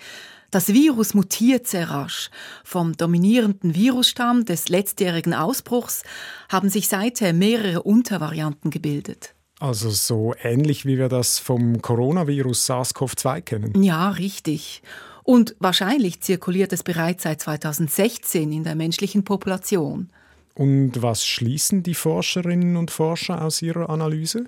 das 0.51 0.69
Virus 0.69 1.15
mutiert 1.15 1.67
sehr 1.67 1.89
rasch. 1.89 2.31
Vom 2.65 2.95
dominierenden 2.95 3.75
Virusstamm 3.75 4.45
des 4.45 4.69
letztjährigen 4.69 5.33
Ausbruchs 5.33 6.03
haben 6.51 6.69
sich 6.69 6.89
seither 6.89 7.33
mehrere 7.33 7.83
Untervarianten 7.83 8.71
gebildet. 8.71 9.35
Also 9.59 9.89
so 9.89 10.35
ähnlich 10.43 10.85
wie 10.85 10.99
wir 10.99 11.09
das 11.09 11.39
vom 11.39 11.81
Coronavirus 11.81 12.67
SARS-CoV-2 12.71 13.41
kennen. 13.41 13.83
Ja, 13.83 14.11
richtig. 14.11 14.83
Und 15.25 15.57
wahrscheinlich 15.59 16.21
zirkuliert 16.21 16.75
es 16.75 16.83
bereits 16.83 17.23
seit 17.23 17.41
2016 17.41 18.53
in 18.53 18.65
der 18.65 18.75
menschlichen 18.75 19.25
Population. 19.25 20.11
Und 20.57 21.03
was 21.03 21.27
schließen 21.27 21.83
die 21.83 21.95
Forscherinnen 21.95 22.79
und 22.79 22.91
Forscher 22.91 23.45
aus 23.45 23.61
ihrer 23.61 23.91
Analyse? 23.91 24.47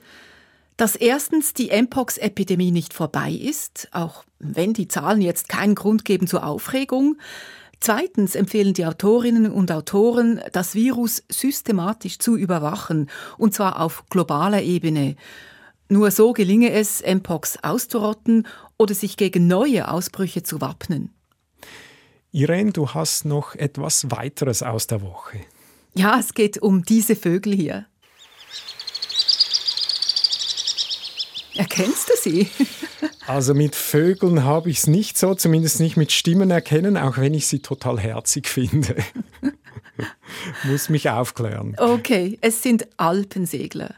Dass 0.79 0.97
erstens 0.97 1.53
die 1.53 1.71
Mpox-Epidemie 1.71 2.71
nicht 2.71 2.95
vorbei 2.95 3.31
ist, 3.31 3.88
auch 3.93 4.25
wenn 4.38 4.73
die 4.73 4.88
Zahlen 4.88 5.21
jetzt 5.21 5.50
keinen 5.50 5.75
Grund 5.75 6.07
geben 6.07 6.27
zur 6.27 6.47
Aufregung. 6.47 7.19
Zweitens 7.81 8.37
empfehlen 8.37 8.73
die 8.73 8.87
Autorinnen 8.87 9.53
und 9.53 9.71
Autoren, 9.71 10.41
das 10.53 10.75
Virus 10.75 11.25
systematisch 11.31 12.19
zu 12.19 12.37
überwachen, 12.37 13.11
und 13.37 13.53
zwar 13.53 13.79
auf 13.79 14.05
globaler 14.09 14.62
Ebene. 14.62 15.15
Nur 15.91 16.11
so 16.11 16.33
gelinge 16.33 16.73
es, 16.73 17.03
Mpox 17.03 17.59
auszurotten 17.62 18.47
oder 18.79 18.95
sich 18.95 19.19
gegen 19.19 19.47
neue 19.47 19.91
Ausbrüche 19.91 20.43
zu 20.43 20.62
wappnen. 20.62 21.11
Irene, 22.33 22.73
du 22.73 22.88
hast 22.88 23.27
noch 23.27 23.55
etwas 23.55 24.11
weiteres 24.11 24.62
aus 24.62 24.87
der 24.87 25.03
Woche. 25.03 25.41
Ja, 25.95 26.18
es 26.18 26.35
geht 26.35 26.59
um 26.59 26.85
diese 26.85 27.16
Vögel 27.16 27.54
hier. 27.54 27.87
Erkennst 31.54 32.09
du 32.09 32.12
sie? 32.21 32.49
Also 33.26 33.52
mit 33.52 33.76
Vögeln 33.76 34.45
habe 34.45 34.71
ich 34.71 34.78
es 34.78 34.87
nicht 34.87 35.18
so, 35.18 35.35
zumindest 35.35 35.80
nicht 35.80 35.99
mit 35.99 36.12
Stimmen 36.12 36.50
erkennen, 36.50 36.97
auch 36.97 37.18
wenn 37.18 37.35
ich 37.35 37.47
sie 37.47 37.59
total 37.59 38.00
herzig 38.00 38.49
finde. 38.49 38.97
Muss 40.64 40.88
mich 40.88 41.11
aufklären. 41.11 41.76
Okay, 41.78 42.38
es 42.40 42.62
sind 42.62 42.88
Alpensegler. 42.97 43.95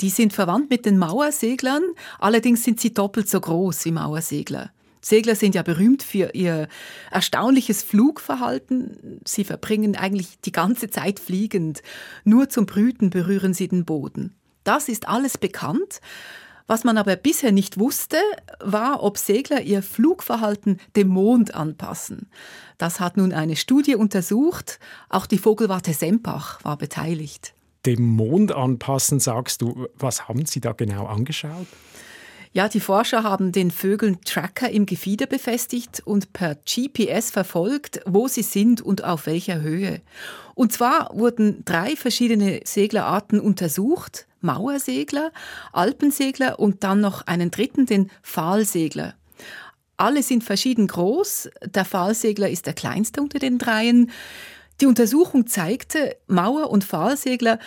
Die 0.00 0.08
sind 0.08 0.32
verwandt 0.32 0.70
mit 0.70 0.86
den 0.86 0.98
Mauerseglern, 0.98 1.82
allerdings 2.20 2.62
sind 2.62 2.80
sie 2.80 2.94
doppelt 2.94 3.28
so 3.28 3.40
groß 3.40 3.86
wie 3.86 3.92
Mauersegler. 3.92 4.70
Segler 5.00 5.34
sind 5.34 5.54
ja 5.54 5.62
berühmt 5.62 6.02
für 6.02 6.34
ihr 6.34 6.68
erstaunliches 7.10 7.82
Flugverhalten. 7.82 9.20
Sie 9.24 9.44
verbringen 9.44 9.96
eigentlich 9.96 10.40
die 10.40 10.52
ganze 10.52 10.90
Zeit 10.90 11.20
fliegend. 11.20 11.82
Nur 12.24 12.48
zum 12.48 12.66
Brüten 12.66 13.10
berühren 13.10 13.54
sie 13.54 13.68
den 13.68 13.84
Boden. 13.84 14.34
Das 14.64 14.88
ist 14.88 15.08
alles 15.08 15.38
bekannt. 15.38 16.00
Was 16.66 16.84
man 16.84 16.98
aber 16.98 17.16
bisher 17.16 17.50
nicht 17.50 17.80
wusste, 17.80 18.16
war, 18.60 19.02
ob 19.02 19.18
Segler 19.18 19.62
ihr 19.62 19.82
Flugverhalten 19.82 20.78
dem 20.94 21.08
Mond 21.08 21.52
anpassen. 21.52 22.30
Das 22.78 23.00
hat 23.00 23.16
nun 23.16 23.32
eine 23.32 23.56
Studie 23.56 23.96
untersucht. 23.96 24.78
Auch 25.08 25.26
die 25.26 25.38
Vogelwarte 25.38 25.92
Sempach 25.92 26.62
war 26.62 26.78
beteiligt. 26.78 27.54
Dem 27.86 28.02
Mond 28.14 28.52
anpassen, 28.52 29.18
sagst 29.18 29.62
du. 29.62 29.88
Was 29.94 30.28
haben 30.28 30.46
Sie 30.46 30.60
da 30.60 30.70
genau 30.70 31.06
angeschaut? 31.06 31.66
Ja, 32.52 32.68
die 32.68 32.80
Forscher 32.80 33.22
haben 33.22 33.52
den 33.52 33.70
Vögeln 33.70 34.22
Tracker 34.24 34.68
im 34.70 34.84
Gefieder 34.84 35.26
befestigt 35.26 36.00
und 36.04 36.32
per 36.32 36.56
GPS 36.56 37.30
verfolgt, 37.30 38.00
wo 38.06 38.26
sie 38.26 38.42
sind 38.42 38.80
und 38.82 39.04
auf 39.04 39.26
welcher 39.26 39.60
Höhe. 39.60 40.00
Und 40.56 40.72
zwar 40.72 41.16
wurden 41.16 41.64
drei 41.64 41.94
verschiedene 41.94 42.60
Seglerarten 42.64 43.38
untersucht. 43.38 44.26
Mauersegler, 44.40 45.30
Alpensegler 45.72 46.58
und 46.58 46.82
dann 46.82 47.00
noch 47.00 47.26
einen 47.26 47.52
dritten, 47.52 47.86
den 47.86 48.10
Pfahlsegler. 48.22 49.14
Alle 49.96 50.22
sind 50.24 50.42
verschieden 50.42 50.88
groß. 50.88 51.50
Der 51.66 51.84
Pfahlsegler 51.84 52.48
ist 52.48 52.66
der 52.66 52.72
kleinste 52.72 53.20
unter 53.20 53.38
den 53.38 53.58
dreien. 53.58 54.10
Die 54.80 54.86
Untersuchung 54.86 55.46
zeigte, 55.46 56.16
Mauer- 56.26 56.70
und 56.70 56.84
Pfahlsegler 56.84 57.58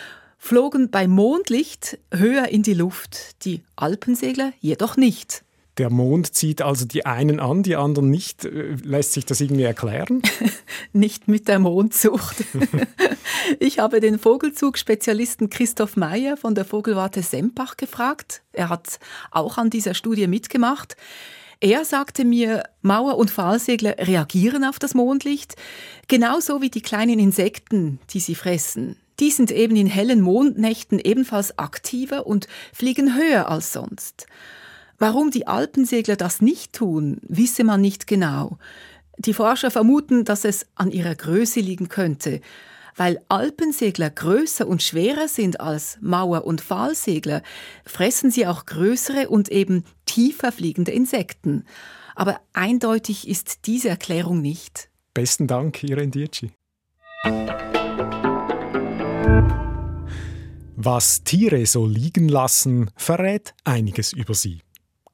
flogen 0.44 0.90
bei 0.90 1.08
Mondlicht 1.08 1.98
höher 2.14 2.50
in 2.50 2.64
die 2.64 2.74
Luft, 2.74 3.46
die 3.46 3.62
Alpensegler 3.78 4.52
jedoch 4.60 4.98
nicht. 4.98 5.46
Der 5.78 5.90
Mond 5.90 6.36
zieht 6.36 6.62
also 6.62 6.84
die 6.86 7.06
einen 7.06 7.40
an, 7.40 7.64
die 7.64 7.78
anderen 7.78 8.10
nicht. 8.10 8.44
Äh, 8.44 8.76
lässt 8.84 9.14
sich 9.14 9.26
das 9.26 9.40
irgendwie 9.40 9.64
erklären? 9.64 10.22
nicht 10.94 11.30
mit 11.30 11.48
der 11.48 11.60
Mondsucht. 11.60 12.44
ich 13.60 13.80
habe 13.80 14.02
den 14.02 14.20
Vogelzug-Spezialisten 14.20 15.50
Christoph 15.50 15.96
Meyer 15.96 16.36
von 16.36 16.56
der 16.56 16.66
Vogelwarte 16.66 17.24
Sempach 17.24 17.78
gefragt. 17.78 18.42
Er 18.52 18.68
hat 18.68 19.00
auch 19.32 19.58
an 19.58 19.70
dieser 19.70 19.94
Studie 19.94 20.28
mitgemacht. 20.28 20.98
Er 21.62 21.86
sagte 21.86 22.26
mir, 22.26 22.64
Mauer- 22.82 23.18
und 23.18 23.32
Pfahlsegler 23.32 23.96
reagieren 23.98 24.66
auf 24.66 24.78
das 24.78 24.94
Mondlicht, 24.94 25.56
genauso 26.10 26.62
wie 26.62 26.70
die 26.70 26.82
kleinen 26.82 27.18
Insekten, 27.18 28.02
die 28.10 28.20
sie 28.20 28.36
fressen. 28.36 28.98
Die 29.20 29.32
sind 29.32 29.52
eben 29.52 29.76
in 29.76 29.88
hellen 29.88 30.22
Mondnächten 30.22 31.00
ebenfalls 31.00 31.58
aktiver 31.58 32.26
und 32.26 32.48
fliegen 32.74 33.16
höher 33.16 33.50
als 33.50 33.74
sonst. 33.74 34.26
Warum 34.98 35.32
die 35.32 35.48
Alpensegler 35.48 36.16
das 36.16 36.42
nicht 36.42 36.74
tun, 36.74 37.20
wisse 37.22 37.64
man 37.64 37.82
nicht 37.82 38.08
genau. 38.08 38.58
Die 39.18 39.34
Forscher 39.34 39.72
vermuten, 39.72 40.26
dass 40.26 40.46
es 40.46 40.66
an 40.76 40.92
ihrer 40.92 41.16
Größe 41.16 41.60
liegen 41.60 41.90
könnte. 41.90 42.42
Weil 42.96 43.20
Alpensegler 43.28 44.10
größer 44.10 44.68
und 44.68 44.84
schwerer 44.84 45.28
sind 45.28 45.60
als 45.60 45.98
Mauer- 46.02 46.46
und 46.46 46.62
Pfahlsegler, 46.62 47.42
fressen 47.86 48.30
sie 48.30 48.46
auch 48.46 48.66
größere 48.66 49.30
und 49.30 49.50
eben 49.50 49.84
tiefer 50.06 50.52
fliegende 50.52 50.92
Insekten. 50.92 51.66
Aber 52.16 52.40
eindeutig 52.54 53.28
ist 53.28 53.66
diese 53.66 53.90
Erklärung 53.90 54.42
nicht. 54.42 54.90
Besten 55.14 55.48
Dank, 55.48 55.84
Irene 55.84 56.12
Dietschi. 56.12 56.52
Was 60.86 61.24
Tiere 61.24 61.66
so 61.66 61.86
liegen 61.86 62.28
lassen, 62.28 62.92
verrät 62.98 63.54
einiges 63.64 64.12
über 64.12 64.34
sie. 64.34 64.60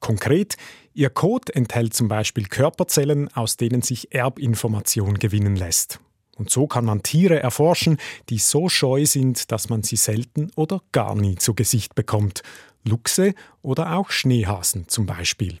Konkret, 0.00 0.56
ihr 0.94 1.10
Kot 1.10 1.48
enthält 1.48 1.94
zum 1.94 2.08
Beispiel 2.08 2.46
Körperzellen, 2.46 3.32
aus 3.34 3.56
denen 3.56 3.80
sich 3.80 4.12
Erbinformation 4.12 5.20
gewinnen 5.20 5.54
lässt. 5.54 6.00
Und 6.36 6.50
so 6.50 6.66
kann 6.66 6.84
man 6.84 7.04
Tiere 7.04 7.38
erforschen, 7.38 7.98
die 8.30 8.38
so 8.38 8.68
scheu 8.68 9.06
sind, 9.06 9.52
dass 9.52 9.68
man 9.68 9.84
sie 9.84 9.94
selten 9.94 10.50
oder 10.56 10.82
gar 10.90 11.14
nie 11.14 11.36
zu 11.36 11.54
Gesicht 11.54 11.94
bekommt. 11.94 12.42
Luchse 12.84 13.34
oder 13.62 13.96
auch 13.96 14.10
Schneehasen 14.10 14.88
zum 14.88 15.06
Beispiel. 15.06 15.60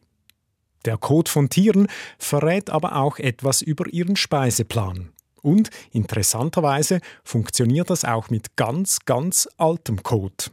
Der 0.86 0.98
Kot 0.98 1.28
von 1.28 1.50
Tieren 1.50 1.86
verrät 2.18 2.68
aber 2.68 2.96
auch 2.96 3.20
etwas 3.20 3.62
über 3.62 3.86
ihren 3.86 4.16
Speiseplan. 4.16 5.12
Und 5.42 5.70
interessanterweise 5.92 7.00
funktioniert 7.24 7.90
das 7.90 8.04
auch 8.04 8.30
mit 8.30 8.56
ganz, 8.56 9.00
ganz 9.04 9.48
altem 9.56 10.02
Kot. 10.02 10.50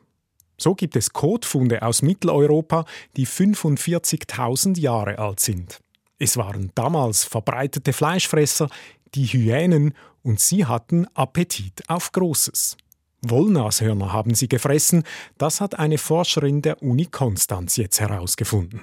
So 0.58 0.74
gibt 0.74 0.96
es 0.96 1.14
Kotfunde 1.14 1.84
aus 1.84 2.02
Mitteleuropa, 2.02 2.86
die 3.16 3.28
45.000 3.28 4.80
Jahre 4.80 5.20
alt 5.20 5.40
sind. 5.40 5.80
Es 6.20 6.36
waren 6.36 6.72
damals 6.74 7.26
verbreitete 7.26 7.94
Fleischfresser, 7.94 8.70
die 9.14 9.26
Hyänen, 9.26 9.94
und 10.24 10.42
sie 10.42 10.66
hatten 10.66 11.08
Appetit 11.14 11.84
auf 11.88 12.12
Großes. 12.12 12.76
Wollnashörner 13.22 14.12
haben 14.12 14.36
sie 14.36 14.50
gefressen, 14.50 15.04
das 15.38 15.62
hat 15.62 15.80
eine 15.80 15.98
Forscherin 15.98 16.62
der 16.62 16.82
Uni 16.82 17.06
Konstanz 17.06 17.78
jetzt 17.78 18.00
herausgefunden. 18.00 18.82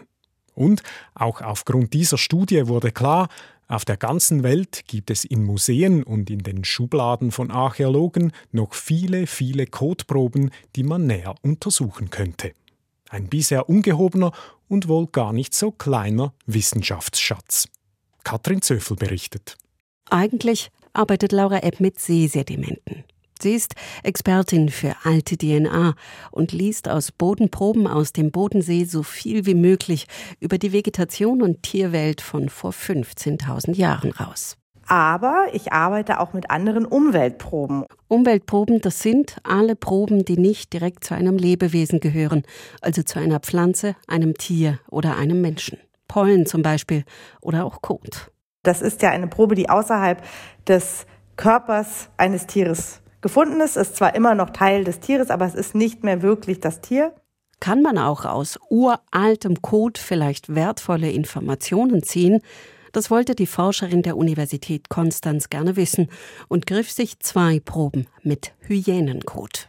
Und 0.54 0.82
auch 1.14 1.42
aufgrund 1.42 1.92
dieser 1.92 2.16
Studie 2.16 2.68
wurde 2.68 2.92
klar, 2.92 3.28
Auf 3.66 3.84
der 3.84 3.96
ganzen 3.96 4.42
Welt 4.42 4.82
gibt 4.86 5.10
es 5.10 5.24
in 5.24 5.42
Museen 5.42 6.02
und 6.02 6.28
in 6.28 6.40
den 6.40 6.64
Schubladen 6.64 7.30
von 7.30 7.50
Archäologen 7.50 8.32
noch 8.52 8.74
viele, 8.74 9.26
viele 9.26 9.66
Kotproben, 9.66 10.50
die 10.76 10.82
man 10.82 11.06
näher 11.06 11.34
untersuchen 11.42 12.10
könnte. 12.10 12.52
Ein 13.08 13.28
bisher 13.28 13.68
ungehobener 13.68 14.32
und 14.68 14.88
wohl 14.88 15.06
gar 15.06 15.32
nicht 15.32 15.54
so 15.54 15.70
kleiner 15.70 16.34
Wissenschaftsschatz. 16.46 17.68
Katrin 18.22 18.60
Zöffel 18.60 18.96
berichtet. 18.96 19.56
Eigentlich 20.10 20.70
arbeitet 20.92 21.32
Laura 21.32 21.58
Epp 21.58 21.80
mit 21.80 21.98
Sehsedimenten. 21.98 23.04
Sie 23.44 23.52
ist 23.52 23.74
Expertin 24.02 24.70
für 24.70 24.96
alte 25.04 25.36
DNA 25.36 25.96
und 26.30 26.52
liest 26.52 26.88
aus 26.88 27.12
Bodenproben 27.12 27.86
aus 27.86 28.14
dem 28.14 28.30
Bodensee 28.30 28.84
so 28.84 29.02
viel 29.02 29.44
wie 29.44 29.54
möglich 29.54 30.06
über 30.40 30.56
die 30.56 30.72
Vegetation 30.72 31.42
und 31.42 31.62
Tierwelt 31.62 32.22
von 32.22 32.48
vor 32.48 32.70
15.000 32.70 33.74
Jahren 33.74 34.12
raus. 34.12 34.56
Aber 34.86 35.48
ich 35.52 35.74
arbeite 35.74 36.20
auch 36.20 36.32
mit 36.32 36.50
anderen 36.50 36.86
Umweltproben. 36.86 37.84
Umweltproben, 38.08 38.80
das 38.80 39.00
sind 39.00 39.36
alle 39.42 39.76
Proben, 39.76 40.24
die 40.24 40.38
nicht 40.38 40.72
direkt 40.72 41.04
zu 41.04 41.14
einem 41.14 41.36
Lebewesen 41.36 42.00
gehören, 42.00 42.44
also 42.80 43.02
zu 43.02 43.18
einer 43.18 43.40
Pflanze, 43.40 43.94
einem 44.08 44.38
Tier 44.38 44.80
oder 44.88 45.18
einem 45.18 45.42
Menschen. 45.42 45.76
Pollen 46.08 46.46
zum 46.46 46.62
Beispiel 46.62 47.04
oder 47.42 47.66
auch 47.66 47.82
Kot. 47.82 48.32
Das 48.62 48.80
ist 48.80 49.02
ja 49.02 49.10
eine 49.10 49.26
Probe, 49.26 49.54
die 49.54 49.68
außerhalb 49.68 50.22
des 50.66 51.04
Körpers 51.36 52.08
eines 52.16 52.46
Tieres 52.46 53.02
gefunden 53.24 53.60
ist. 53.60 53.76
Ist 53.76 53.96
zwar 53.96 54.14
immer 54.14 54.36
noch 54.36 54.50
Teil 54.50 54.84
des 54.84 55.00
Tieres, 55.00 55.30
aber 55.30 55.46
es 55.46 55.54
ist 55.54 55.74
nicht 55.74 56.04
mehr 56.04 56.22
wirklich 56.22 56.60
das 56.60 56.80
Tier. 56.82 57.12
Kann 57.58 57.80
man 57.80 57.96
auch 57.96 58.26
aus 58.26 58.58
uraltem 58.68 59.62
Kot 59.62 59.96
vielleicht 59.96 60.54
wertvolle 60.54 61.10
Informationen 61.10 62.02
ziehen? 62.02 62.42
Das 62.92 63.10
wollte 63.10 63.34
die 63.34 63.46
Forscherin 63.46 64.02
der 64.02 64.18
Universität 64.18 64.90
Konstanz 64.90 65.48
gerne 65.48 65.74
wissen 65.74 66.08
und 66.48 66.66
griff 66.66 66.90
sich 66.90 67.18
zwei 67.20 67.60
Proben 67.60 68.06
mit 68.22 68.52
Hyänenkot. 68.60 69.68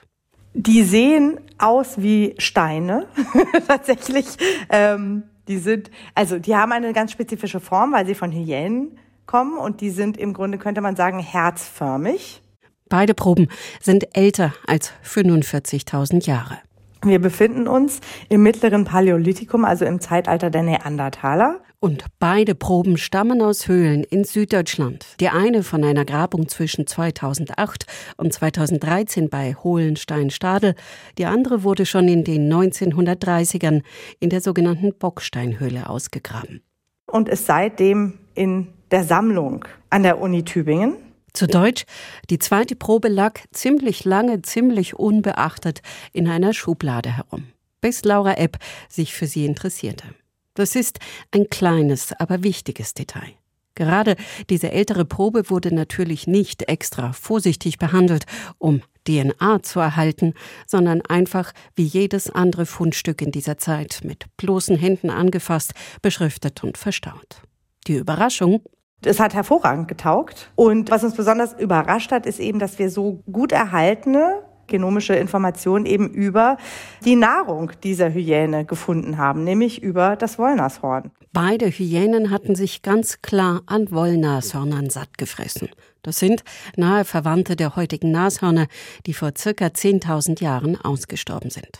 Die 0.53 0.83
sehen 0.83 1.39
aus 1.57 2.01
wie 2.01 2.35
Steine, 2.37 3.07
tatsächlich. 3.67 4.25
Ähm, 4.69 5.23
die 5.47 5.59
sind, 5.59 5.91
also 6.13 6.39
die 6.39 6.55
haben 6.55 6.73
eine 6.73 6.91
ganz 6.91 7.13
spezifische 7.13 7.61
Form, 7.61 7.93
weil 7.93 8.05
sie 8.05 8.15
von 8.15 8.31
Hyänen 8.31 8.97
kommen 9.25 9.57
und 9.57 9.79
die 9.79 9.89
sind 9.89 10.17
im 10.17 10.33
Grunde, 10.33 10.57
könnte 10.57 10.81
man 10.81 10.95
sagen, 10.97 11.19
herzförmig. 11.19 12.41
Beide 12.89 13.15
Proben 13.15 13.47
sind 13.81 14.15
älter 14.15 14.53
als 14.67 14.91
45.000 15.03 16.27
Jahre. 16.27 16.59
Wir 17.03 17.19
befinden 17.19 17.67
uns 17.67 17.99
im 18.29 18.43
mittleren 18.43 18.85
Paläolithikum, 18.85 19.65
also 19.65 19.85
im 19.85 19.99
Zeitalter 19.99 20.49
der 20.49 20.63
Neandertaler. 20.63 21.61
Und 21.79 22.05
beide 22.19 22.55
Proben 22.55 22.97
stammen 22.97 23.41
aus 23.41 23.67
Höhlen 23.67 24.03
in 24.03 24.23
Süddeutschland. 24.23 25.15
Die 25.19 25.29
eine 25.29 25.61
von 25.61 25.83
einer 25.83 26.05
Grabung 26.05 26.47
zwischen 26.47 26.87
2008 26.87 27.85
und 28.17 28.33
2013 28.33 29.29
bei 29.29 29.55
Hohlenstein-Stadel. 29.55 30.73
Die 31.17 31.25
andere 31.25 31.63
wurde 31.63 31.85
schon 31.85 32.07
in 32.07 32.23
den 32.23 32.51
1930ern 32.51 33.83
in 34.19 34.29
der 34.29 34.41
sogenannten 34.41 34.93
Bocksteinhöhle 34.97 35.89
ausgegraben. 35.89 36.61
Und 37.07 37.29
ist 37.29 37.45
seitdem 37.45 38.19
in 38.33 38.67
der 38.89 39.03
Sammlung 39.03 39.65
an 39.89 40.03
der 40.03 40.19
Uni 40.19 40.43
Tübingen. 40.43 41.04
Zu 41.35 41.47
Deutsch, 41.47 41.83
die 42.29 42.39
zweite 42.39 42.77
Probe 42.77 43.09
lag 43.09 43.41
ziemlich 43.51 44.05
lange, 44.05 44.41
ziemlich 44.41 44.93
unbeachtet 44.93 45.81
in 46.13 46.29
einer 46.29 46.53
Schublade 46.53 47.17
herum, 47.17 47.47
bis 47.81 48.05
Laura 48.05 48.35
Epp 48.35 48.57
sich 48.87 49.13
für 49.13 49.27
sie 49.27 49.45
interessierte. 49.45 50.05
Das 50.53 50.77
ist 50.77 50.99
ein 51.31 51.49
kleines, 51.49 52.13
aber 52.13 52.41
wichtiges 52.43 52.93
Detail. 52.93 53.33
Gerade 53.75 54.15
diese 54.49 54.71
ältere 54.71 55.03
Probe 55.03 55.49
wurde 55.49 55.75
natürlich 55.75 56.25
nicht 56.25 56.69
extra 56.69 57.11
vorsichtig 57.11 57.79
behandelt, 57.79 58.25
um 58.57 58.81
DNA 59.05 59.61
zu 59.61 59.81
erhalten, 59.81 60.35
sondern 60.65 61.01
einfach 61.01 61.51
wie 61.75 61.83
jedes 61.83 62.29
andere 62.29 62.65
Fundstück 62.65 63.21
in 63.21 63.33
dieser 63.33 63.57
Zeit 63.57 63.99
mit 64.05 64.23
bloßen 64.37 64.77
Händen 64.77 65.09
angefasst, 65.09 65.73
beschriftet 66.01 66.63
und 66.63 66.77
verstaut. 66.77 67.41
Die 67.87 67.95
Überraschung 67.95 68.61
es 69.05 69.19
hat 69.19 69.33
hervorragend 69.33 69.87
getaugt. 69.87 70.51
Und 70.55 70.91
was 70.91 71.03
uns 71.03 71.15
besonders 71.15 71.53
überrascht 71.53 72.11
hat, 72.11 72.25
ist 72.25 72.39
eben, 72.39 72.59
dass 72.59 72.79
wir 72.79 72.89
so 72.89 73.23
gut 73.31 73.51
erhaltene 73.51 74.41
genomische 74.67 75.15
Informationen 75.15 75.85
eben 75.85 76.09
über 76.09 76.57
die 77.03 77.15
Nahrung 77.15 77.71
dieser 77.83 78.09
Hyäne 78.09 78.65
gefunden 78.65 79.17
haben, 79.17 79.43
nämlich 79.43 79.81
über 79.81 80.15
das 80.15 80.39
Wollnashorn. 80.39 81.11
Beide 81.33 81.67
Hyänen 81.67 82.31
hatten 82.31 82.55
sich 82.55 82.81
ganz 82.81 83.21
klar 83.21 83.61
an 83.65 83.91
Wollnashörnern 83.91 84.89
satt 84.89 85.17
gefressen. 85.17 85.69
Das 86.01 86.19
sind 86.19 86.43
nahe 86.77 87.05
Verwandte 87.05 87.55
der 87.55 87.75
heutigen 87.75 88.11
Nashörner, 88.11 88.67
die 89.05 89.13
vor 89.13 89.31
circa 89.37 89.65
10.000 89.65 90.41
Jahren 90.41 90.79
ausgestorben 90.79 91.49
sind. 91.49 91.79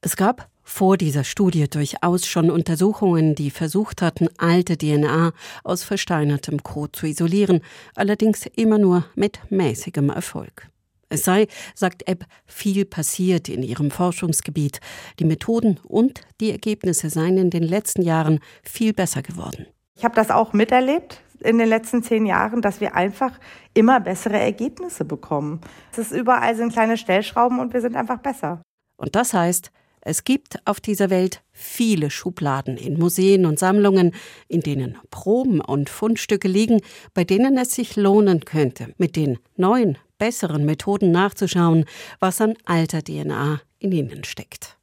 Es 0.00 0.16
gab 0.16 0.48
vor 0.70 0.96
dieser 0.96 1.24
Studie 1.24 1.68
durchaus 1.68 2.26
schon 2.26 2.48
Untersuchungen, 2.48 3.34
die 3.34 3.50
versucht 3.50 4.00
hatten, 4.00 4.28
alte 4.38 4.78
DNA 4.78 5.32
aus 5.64 5.82
versteinertem 5.82 6.62
Kot 6.62 6.94
zu 6.94 7.06
isolieren, 7.06 7.60
allerdings 7.96 8.46
immer 8.54 8.78
nur 8.78 9.04
mit 9.16 9.40
mäßigem 9.50 10.10
Erfolg. 10.10 10.68
Es 11.08 11.24
sei, 11.24 11.48
sagt 11.74 12.08
Epp, 12.08 12.24
viel 12.46 12.84
passiert 12.84 13.48
in 13.48 13.64
ihrem 13.64 13.90
Forschungsgebiet. 13.90 14.78
Die 15.18 15.24
Methoden 15.24 15.80
und 15.82 16.20
die 16.40 16.52
Ergebnisse 16.52 17.10
seien 17.10 17.36
in 17.36 17.50
den 17.50 17.64
letzten 17.64 18.02
Jahren 18.02 18.38
viel 18.62 18.94
besser 18.94 19.22
geworden. 19.22 19.66
Ich 19.98 20.04
habe 20.04 20.14
das 20.14 20.30
auch 20.30 20.52
miterlebt 20.52 21.20
in 21.40 21.58
den 21.58 21.68
letzten 21.68 22.04
zehn 22.04 22.26
Jahren, 22.26 22.62
dass 22.62 22.80
wir 22.80 22.94
einfach 22.94 23.38
immer 23.74 23.98
bessere 23.98 24.38
Ergebnisse 24.38 25.04
bekommen. 25.04 25.60
Es 25.90 25.98
ist 25.98 26.12
überall 26.12 26.54
sind 26.54 26.72
kleine 26.72 26.96
Stellschrauben 26.96 27.58
und 27.58 27.74
wir 27.74 27.80
sind 27.80 27.96
einfach 27.96 28.18
besser. 28.18 28.62
Und 28.96 29.16
das 29.16 29.34
heißt, 29.34 29.72
es 30.02 30.24
gibt 30.24 30.66
auf 30.66 30.80
dieser 30.80 31.10
Welt 31.10 31.42
viele 31.52 32.10
Schubladen 32.10 32.76
in 32.76 32.98
Museen 32.98 33.44
und 33.44 33.58
Sammlungen, 33.58 34.14
in 34.48 34.60
denen 34.60 34.98
Proben 35.10 35.60
und 35.60 35.90
Fundstücke 35.90 36.48
liegen, 36.48 36.80
bei 37.12 37.24
denen 37.24 37.58
es 37.58 37.74
sich 37.74 37.96
lohnen 37.96 38.44
könnte, 38.44 38.94
mit 38.96 39.16
den 39.16 39.38
neuen, 39.56 39.98
besseren 40.18 40.64
Methoden 40.64 41.10
nachzuschauen, 41.10 41.84
was 42.18 42.40
an 42.40 42.54
alter 42.64 43.02
DNA 43.02 43.60
in 43.78 43.92
ihnen 43.92 44.24
steckt. 44.24 44.78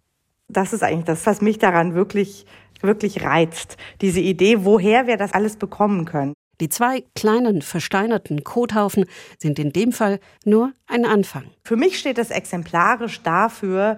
Das 0.49 0.71
ist 0.71 0.83
eigentlich 0.83 1.05
das, 1.05 1.25
was 1.25 1.41
mich 1.41 1.57
daran 1.57 1.93
wirklich, 1.93 2.45
wirklich 2.81 3.23
reizt. 3.23 3.77
Diese 4.01 4.19
Idee, 4.19 4.65
woher 4.65 5.07
wir 5.07 5.17
das 5.17 5.33
alles 5.33 5.57
bekommen 5.57 6.05
können. 6.05 6.33
Die 6.59 6.69
zwei 6.69 7.03
kleinen 7.15 7.61
versteinerten 7.61 8.43
Kothaufen 8.43 9.05
sind 9.37 9.59
in 9.59 9.71
dem 9.73 9.91
Fall 9.91 10.19
nur 10.43 10.73
ein 10.87 11.05
Anfang. 11.05 11.45
Für 11.63 11.75
mich 11.75 11.99
steht 11.99 12.17
es 12.17 12.31
exemplarisch 12.31 13.21
dafür, 13.21 13.97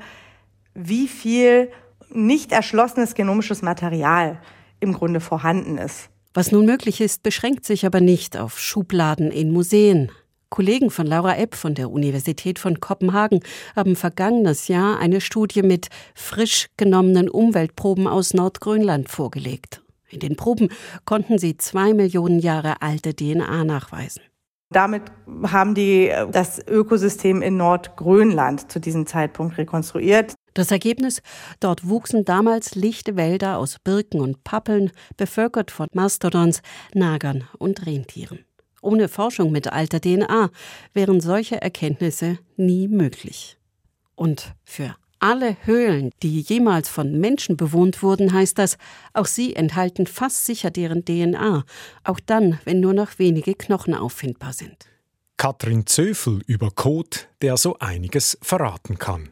wie 0.74 1.08
viel 1.08 1.70
nicht 2.10 2.52
erschlossenes 2.52 3.16
genomisches 3.16 3.62
Material 3.62 4.40
im 4.80 4.94
Grunde 4.94 5.20
vorhanden 5.20 5.78
ist. 5.78 6.10
Was 6.34 6.52
nun 6.52 6.66
möglich 6.66 7.02
ist, 7.02 7.24
beschränkt 7.24 7.66
sich 7.66 7.86
aber 7.86 8.02
nicht 8.02 8.38
auf 8.38 8.60
Schubladen 8.60 9.32
in 9.32 9.52
Museen. 9.52 10.12
Kollegen 10.50 10.90
von 10.90 11.06
Laura 11.06 11.38
Epp 11.38 11.54
von 11.56 11.76
der 11.76 11.92
Universität 11.92 12.58
von 12.58 12.80
Kopenhagen 12.80 13.42
haben 13.76 13.96
vergangenes 13.96 14.68
Jahr 14.68 15.00
eine 15.00 15.22
Studie 15.22 15.62
mit 15.62 15.90
frisch 16.16 16.68
genommenen 16.78 17.30
Umweltproben 17.30 18.08
aus 18.08 18.34
Nordgrönland 18.34 19.10
vorgelegt. 19.10 19.84
In 20.10 20.20
den 20.20 20.36
Proben 20.36 20.70
konnten 21.06 21.38
sie 21.38 21.58
zwei 21.58 21.94
Millionen 21.94 22.40
Jahre 22.40 22.82
alte 22.82 23.16
DNA 23.16 23.64
nachweisen. 23.64 24.24
Damit 24.72 25.04
haben 25.44 25.74
die 25.74 26.12
das 26.32 26.60
Ökosystem 26.68 27.42
in 27.42 27.58
Nordgrönland 27.58 28.72
zu 28.72 28.80
diesem 28.80 29.08
Zeitpunkt 29.08 29.58
rekonstruiert. 29.58 30.36
Das 30.54 30.72
Ergebnis? 30.72 31.22
Dort 31.60 31.88
wuchsen 31.88 32.26
damals 32.26 32.76
lichte 32.76 33.16
Wälder 33.16 33.58
aus 33.58 33.78
Birken 33.84 34.22
und 34.22 34.44
Pappeln, 34.44 34.92
bevölkert 35.18 35.72
von 35.72 35.88
Mastodons, 35.94 36.62
Nagern 36.94 37.48
und 37.58 37.86
Rentieren. 37.86 38.46
Ohne 38.82 39.10
Forschung 39.10 39.52
mit 39.52 39.72
alter 39.72 40.00
DNA 40.00 40.50
wären 40.94 41.22
solche 41.22 41.62
Erkenntnisse 41.62 42.40
nie 42.56 42.88
möglich. 42.88 43.58
Und 44.16 44.54
für 44.64 44.96
alle 45.20 45.58
Höhlen, 45.66 46.12
die 46.24 46.40
jemals 46.40 46.88
von 46.90 47.20
Menschen 47.20 47.58
bewohnt 47.58 48.02
wurden, 48.02 48.32
heißt 48.32 48.58
das, 48.58 48.78
auch 49.14 49.26
sie 49.26 49.56
enthalten 49.56 50.08
fast 50.08 50.46
sicher 50.46 50.72
deren 50.72 51.04
DNA, 51.04 51.66
auch 52.04 52.20
dann, 52.26 52.60
wenn 52.64 52.80
nur 52.80 52.94
noch 52.94 53.20
wenige 53.20 53.54
Knochen 53.54 53.94
auffindbar 53.94 54.54
sind. 54.54 54.88
Katrin 55.36 55.86
Zöfel 55.86 56.42
über 56.48 56.72
Code, 56.72 57.18
der 57.42 57.58
so 57.58 57.78
einiges 57.80 58.38
verraten 58.42 58.98
kann. 58.98 59.30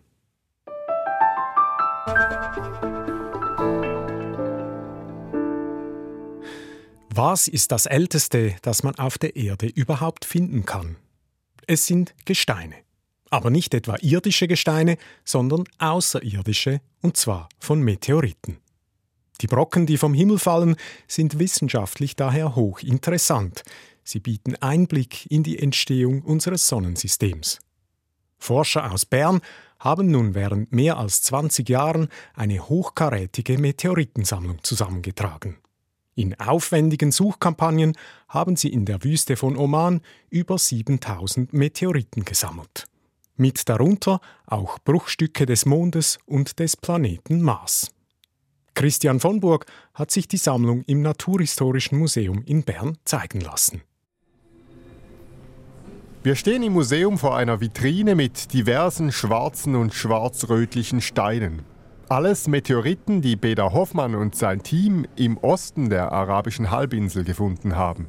Was 7.20 7.48
ist 7.48 7.72
das 7.72 7.88
Älteste, 7.88 8.56
das 8.62 8.84
man 8.84 8.96
auf 8.96 9.18
der 9.18 9.36
Erde 9.36 9.66
überhaupt 9.66 10.24
finden 10.24 10.66
kann? 10.66 10.98
Es 11.66 11.86
sind 11.86 12.14
Gesteine. 12.26 12.76
Aber 13.30 13.50
nicht 13.50 13.74
etwa 13.74 13.98
irdische 14.02 14.48
Gesteine, 14.48 14.98
sondern 15.26 15.64
außerirdische, 15.80 16.80
und 17.02 17.18
zwar 17.18 17.50
von 17.60 17.82
Meteoriten. 17.82 18.60
Die 19.42 19.48
Brocken, 19.48 19.86
die 19.86 19.98
vom 19.98 20.14
Himmel 20.14 20.40
fallen, 20.40 20.76
sind 21.08 21.40
wissenschaftlich 21.40 22.16
daher 22.16 22.56
hochinteressant. 22.56 23.64
Sie 24.04 24.20
bieten 24.20 24.56
Einblick 24.56 25.26
in 25.30 25.44
die 25.44 25.60
Entstehung 25.60 26.22
unseres 26.22 26.68
Sonnensystems. 26.68 27.60
Forscher 28.38 28.92
aus 28.92 29.06
Bern 29.06 29.42
haben 29.80 30.10
nun 30.12 30.36
während 30.36 30.72
mehr 30.72 30.98
als 30.98 31.22
20 31.24 31.68
Jahren 31.70 32.08
eine 32.34 32.68
hochkarätige 32.68 33.58
Meteoritensammlung 33.58 34.64
zusammengetragen. 34.64 35.58
In 36.16 36.40
aufwendigen 36.40 37.12
Suchkampagnen 37.12 37.94
haben 38.28 38.56
sie 38.56 38.70
in 38.74 38.86
der 38.86 39.04
Wüste 39.04 39.36
von 39.36 39.56
Oman 39.56 40.02
über 40.32 40.58
7000 40.58 41.54
Meteoriten 41.54 42.26
gesammelt. 42.26 42.86
Mit 43.36 43.70
darunter 43.70 44.20
auch 44.48 44.80
Bruchstücke 44.80 45.46
des 45.46 45.68
Mondes 45.68 46.18
und 46.26 46.58
des 46.58 46.76
Planeten 46.76 47.42
Mars. 47.44 47.92
Christian 48.74 49.20
von 49.20 49.40
Burg 49.40 49.68
hat 49.94 50.10
sich 50.10 50.28
die 50.28 50.38
Sammlung 50.38 50.84
im 50.88 51.04
Naturhistorischen 51.04 52.00
Museum 52.00 52.44
in 52.46 52.64
Bern 52.64 52.98
zeigen 53.06 53.42
lassen. 53.42 53.84
Wir 56.28 56.36
stehen 56.36 56.62
im 56.62 56.74
Museum 56.74 57.18
vor 57.18 57.38
einer 57.38 57.62
Vitrine 57.62 58.14
mit 58.14 58.52
diversen 58.52 59.14
schwarzen 59.14 59.78
und 59.78 59.94
schwarzrötlichen 59.94 61.00
Steinen. 61.00 61.62
Alles 62.10 62.50
Meteoriten, 62.50 63.22
die 63.22 63.38
Beda 63.38 63.72
Hoffmann 63.72 64.14
und 64.14 64.36
sein 64.36 64.62
Team 64.62 65.06
im 65.16 65.38
Osten 65.38 65.90
der 65.90 66.12
arabischen 66.12 66.70
Halbinsel 66.70 67.24
gefunden 67.24 67.78
haben. 67.78 68.08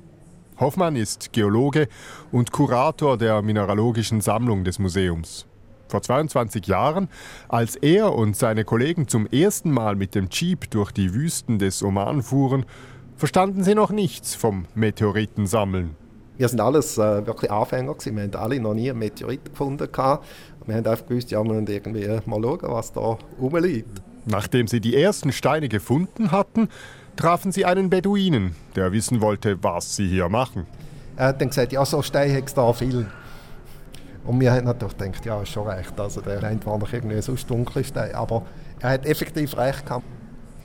Hoffmann 0.59 0.97
ist 0.97 1.33
Geologe 1.33 1.87
und 2.33 2.51
Kurator 2.51 3.19
der 3.19 3.41
mineralogischen 3.41 4.21
Sammlung 4.21 4.65
des 4.65 4.81
Museums. 4.81 5.47
Vor 5.87 6.03
22 6.03 6.67
Jahren, 6.67 7.09
als 7.49 7.77
er 7.77 8.13
und 8.13 8.37
seine 8.37 8.65
Kollegen 8.65 9.07
zum 9.07 9.29
ersten 9.29 9.71
Mal 9.71 9.95
mit 9.95 10.17
dem 10.17 10.27
Jeep 10.29 10.69
durch 10.73 10.91
die 10.91 11.15
Wüsten 11.15 11.61
des 11.61 11.85
Oman 11.85 12.25
fuhren, 12.25 12.67
verstanden 13.15 13.63
sie 13.63 13.77
noch 13.77 13.93
nichts 13.93 14.35
vom 14.35 14.65
Meteoritensammeln. 14.75 16.08
Wir 16.39 16.49
sind 16.49 16.61
alles 16.61 16.97
äh, 16.99 17.27
wirklich 17.27 17.51
Anfänger 17.51 17.93
gewesen. 17.95 18.17
Wir 18.17 18.23
haben 18.23 18.35
alle 18.37 18.61
noch 18.61 18.73
nie 18.73 18.89
einen 18.89 19.01
Meteorit 19.01 19.45
gefunden. 19.45 19.91
Gehabt. 19.91 20.25
Wir 20.65 20.77
haben 20.77 20.87
einfach 20.87 21.07
gewusst, 21.07 21.31
ja, 21.31 21.43
wir 21.43 21.53
müssen 21.53 21.67
irgendwie 21.67 22.09
mal 22.27 22.41
schauen, 22.41 22.61
was 22.63 22.93
da 22.93 23.19
rumliegt. 23.41 24.01
Nachdem 24.25 24.69
sie 24.69 24.81
die 24.81 24.97
ersten 24.97 25.33
Steine 25.33 25.69
gefunden 25.69 26.31
hatten, 26.31 26.69
trafen 27.17 27.51
sie 27.51 27.65
einen 27.65 27.91
Beduinen, 27.91 28.55
der 28.77 28.93
wissen 28.93 29.21
wollte, 29.21 29.63
was 29.63 29.97
sie 29.97 30.07
hier 30.07 30.29
machen. 30.29 30.67
Er 31.17 31.29
hat 31.29 31.41
dann 31.41 31.49
gesagt, 31.49 31.73
ja, 31.73 31.85
so 31.85 32.03
Steine 32.03 32.37
hat 32.37 32.47
es 32.47 32.55
da 32.55 32.73
viel. 32.73 33.07
Und 34.25 34.39
wir 34.39 34.53
haben 34.53 34.67
natürlich 34.67 34.97
gedacht, 34.97 35.25
ja, 35.25 35.43
ist 35.43 35.49
schon 35.49 35.67
recht. 35.67 35.99
Also 35.99 36.21
der 36.21 36.41
war 36.41 36.79
noch 36.79 36.93
irgendwie 36.93 37.21
sonst 37.21 37.51
dunkle 37.51 37.83
Stein. 37.83 38.15
Aber 38.15 38.45
er 38.79 38.91
hat 38.91 39.07
effektiv 39.07 39.57
recht 39.57 39.87
gehabt. 39.87 40.05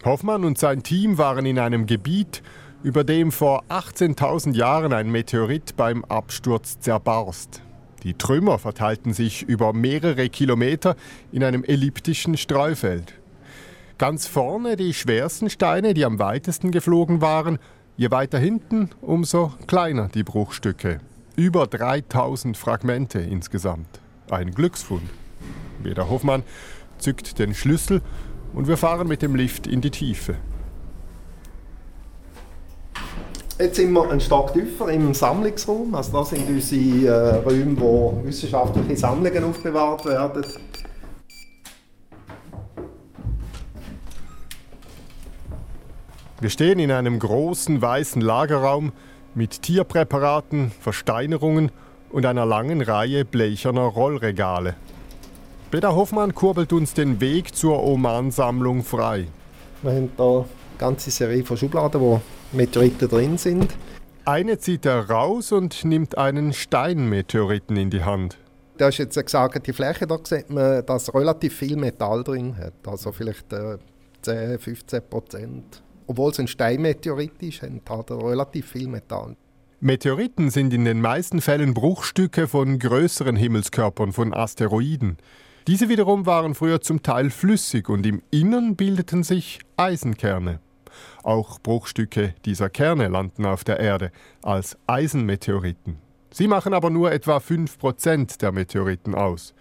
Hoffmann 0.06 0.44
und 0.44 0.58
sein 0.60 0.84
Team 0.84 1.18
waren 1.18 1.46
in 1.46 1.58
einem 1.58 1.86
Gebiet, 1.88 2.44
über 2.84 3.06
dem 3.06 3.32
vor 3.32 3.64
18.000 3.70 4.56
Jahren 4.56 4.92
ein 4.92 5.10
Meteorit 5.10 5.76
beim 5.78 6.04
Absturz 6.06 6.80
zerbarst. 6.80 7.62
Die 8.04 8.14
Trümmer 8.14 8.60
verteilten 8.60 9.14
sich 9.14 9.44
über 9.44 9.72
mehrere 9.72 10.28
Kilometer 10.28 10.98
in 11.32 11.44
einem 11.44 11.64
elliptischen 11.64 12.36
Streufeld. 12.36 13.14
Ganz 13.98 14.28
vorne 14.28 14.76
die 14.76 14.94
schwersten 14.94 15.50
Steine, 15.50 15.94
die 15.94 16.04
am 16.04 16.20
weitesten 16.20 16.72
geflogen 16.72 17.22
waren, 17.22 17.58
je 17.96 18.12
weiter 18.12 18.38
hinten, 18.38 18.90
umso 19.00 19.54
kleiner 19.66 20.10
die 20.10 20.24
Bruchstücke. 20.24 21.00
Über 21.38 21.68
3000 21.68 22.58
Fragmente 22.58 23.20
insgesamt. 23.20 24.02
Ein 24.30 24.52
Glücksfund. 24.52 25.10
Weder 25.82 26.10
Hoffmann 26.10 26.44
zückt 26.98 27.40
den 27.40 27.56
Schlüssel 27.56 28.02
und 28.54 28.68
wir 28.68 28.78
fahren 28.78 29.08
mit 29.08 29.22
dem 29.22 29.36
Lift 29.36 29.68
in 29.68 29.80
die 29.80 29.92
Tiefe. 29.92 30.36
Jetzt 33.60 33.76
sind 33.76 33.92
wir 33.94 34.10
einen 34.10 34.20
Stock 34.20 34.52
tiefer 34.54 34.88
im 34.90 35.14
Sammlungsraum. 35.14 35.94
Also 35.94 36.18
das 36.18 36.32
sind 36.32 36.50
unsere 36.50 37.08
äh, 37.08 37.36
Räume, 37.38 37.80
wo 37.80 38.20
wissenschaftliche 38.24 38.98
Sammlungen 38.98 39.44
aufbewahrt 39.44 40.06
werden. 40.06 40.44
Wir 46.42 46.50
stehen 46.50 46.80
in 46.80 46.92
einem 46.92 47.20
großen 47.20 47.80
weißen 47.80 48.22
Lagerraum 48.22 48.92
mit 49.36 49.62
Tierpräparaten, 49.62 50.72
Versteinerungen 50.72 51.72
und 52.12 52.26
einer 52.26 52.46
langen 52.46 52.82
Reihe 52.82 53.24
blecherner 53.24 53.84
Rollregale. 53.84 54.76
Peter 55.70 55.96
Hoffmann 55.96 56.34
kurbelt 56.34 56.74
uns 56.74 56.94
den 56.96 57.22
Weg 57.22 57.56
zur 57.56 57.84
Oman-Sammlung 57.84 58.84
frei. 58.84 59.28
Wir 59.84 59.92
haben 59.92 60.12
hier 60.18 60.26
eine 60.26 60.46
ganze 60.78 61.12
Serie 61.12 61.46
von 61.46 61.56
Schubladen, 61.56 62.02
wo 62.02 62.22
Meteoriten 62.54 63.10
drin 63.10 63.38
sind. 63.38 63.74
Eine 64.26 64.58
zieht 64.58 64.86
er 64.86 65.10
raus 65.10 65.52
und 65.52 65.84
nimmt 65.84 66.18
einen 66.18 66.54
Steinmeteoriten 66.54 67.76
in 67.76 67.90
die 67.90 68.04
Hand. 68.04 68.38
Da 68.78 68.88
ist 68.88 68.98
jetzt 68.98 69.16
gesagt, 69.24 69.68
die 69.68 69.74
Fläche, 69.74 70.08
da 70.08 70.18
sieht 70.24 70.50
man, 70.50 70.86
dass 70.86 71.14
relativ 71.14 71.58
viel 71.58 71.76
Metall 71.76 72.24
drin 72.24 72.58
hat. 72.58 72.74
Also 72.88 73.12
vielleicht 73.12 73.52
äh, 73.54 73.78
10, 74.22 74.60
15 74.60 75.02
Prozent. 75.10 75.84
Obwohl 76.08 76.32
es 76.32 76.40
ein 76.40 76.48
Steinmeteorit 76.48 77.42
ist, 77.42 77.62
hat 77.62 78.10
er 78.10 78.24
relativ 78.24 78.72
viel 78.72 78.88
Metall. 78.88 79.36
Meteoriten 79.80 80.50
sind 80.50 80.74
in 80.74 80.86
den 80.86 81.02
meisten 81.02 81.42
Fällen 81.42 81.74
Bruchstücke 81.74 82.48
von 82.48 82.80
größeren 82.80 83.36
Himmelskörpern, 83.36 84.14
von 84.14 84.34
Asteroiden. 84.34 85.18
Diese 85.68 85.90
wiederum 85.90 86.26
waren 86.26 86.56
früher 86.56 86.82
zum 86.82 87.04
Teil 87.04 87.30
flüssig 87.30 87.90
und 87.90 88.06
im 88.06 88.22
Innern 88.32 88.76
bildeten 88.76 89.24
sich 89.24 89.60
Eisenkerne. 89.76 90.60
Auch 91.24 91.60
Bruchstücke 91.60 92.36
dieser 92.46 92.70
Kerne 92.70 93.08
landen 93.08 93.46
auf 93.46 93.64
der 93.64 93.80
Erde 93.80 94.12
als 94.42 94.78
Eisenmeteoriten. 94.88 95.98
Sie 96.32 96.48
machen 96.48 96.74
aber 96.74 96.90
nur 96.90 97.12
etwa 97.12 97.38
5% 97.38 98.40
der 98.40 98.52
Meteoriten 98.52 99.14
aus. 99.14 99.54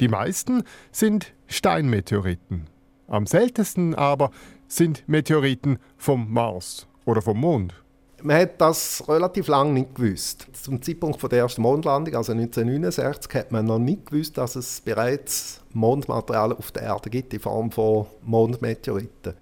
Die 0.00 0.08
meisten 0.08 0.64
sind 0.90 1.34
Steinmeteoriten. 1.46 2.66
Am 3.06 3.26
seltensten 3.26 3.94
aber 3.94 4.30
sind 4.66 5.06
Meteoriten 5.06 5.78
vom 5.96 6.32
Mars 6.32 6.86
oder 7.04 7.22
vom 7.22 7.38
Mond. 7.38 7.74
Man 8.22 8.40
hat 8.40 8.58
das 8.58 9.04
relativ 9.06 9.48
lange 9.48 9.74
nicht 9.74 9.94
gewusst. 9.94 10.46
Zum 10.54 10.80
Zeitpunkt 10.80 11.22
der 11.30 11.40
ersten 11.40 11.60
Mondlandung, 11.60 12.14
also 12.14 12.32
1969, 12.32 13.34
hat 13.34 13.52
man 13.52 13.66
noch 13.66 13.78
nicht 13.78 14.06
gewusst, 14.06 14.38
dass 14.38 14.56
es 14.56 14.80
bereits 14.80 15.60
Mondmaterial 15.74 16.54
auf 16.54 16.72
der 16.72 16.84
Erde 16.84 17.10
gibt 17.10 17.34
in 17.34 17.40
Form 17.40 17.70
von 17.70 18.06
Mondmeteoriten. 18.22 19.34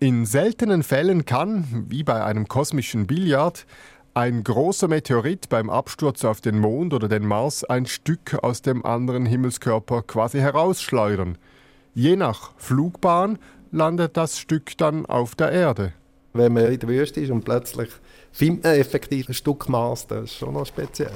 In 0.00 0.26
seltenen 0.26 0.84
Fällen 0.84 1.24
kann, 1.24 1.86
wie 1.88 2.04
bei 2.04 2.24
einem 2.24 2.46
kosmischen 2.46 3.08
Billard, 3.08 3.66
ein 4.14 4.44
großer 4.44 4.86
Meteorit 4.86 5.48
beim 5.48 5.68
Absturz 5.68 6.24
auf 6.24 6.40
den 6.40 6.60
Mond 6.60 6.94
oder 6.94 7.08
den 7.08 7.26
Mars 7.26 7.64
ein 7.64 7.84
Stück 7.84 8.38
aus 8.42 8.62
dem 8.62 8.86
anderen 8.86 9.26
Himmelskörper 9.26 10.02
quasi 10.02 10.38
herausschleudern. 10.38 11.36
Je 11.94 12.14
nach 12.14 12.52
Flugbahn 12.58 13.40
landet 13.72 14.16
das 14.16 14.38
Stück 14.38 14.78
dann 14.78 15.04
auf 15.04 15.34
der 15.34 15.50
Erde. 15.50 15.92
Wenn 16.32 16.52
man 16.52 16.66
in 16.66 16.78
der 16.78 16.88
Wüste 16.88 17.20
ist 17.20 17.30
und 17.30 17.44
plötzlich 17.44 17.90
findet 18.30 18.62
man 18.62 18.74
effektiv 18.74 19.28
ein 19.28 19.34
Stück 19.34 19.68
Mars, 19.68 20.06
das 20.06 20.24
ist 20.26 20.34
schon 20.34 20.54
noch 20.54 20.66
speziell. 20.66 21.10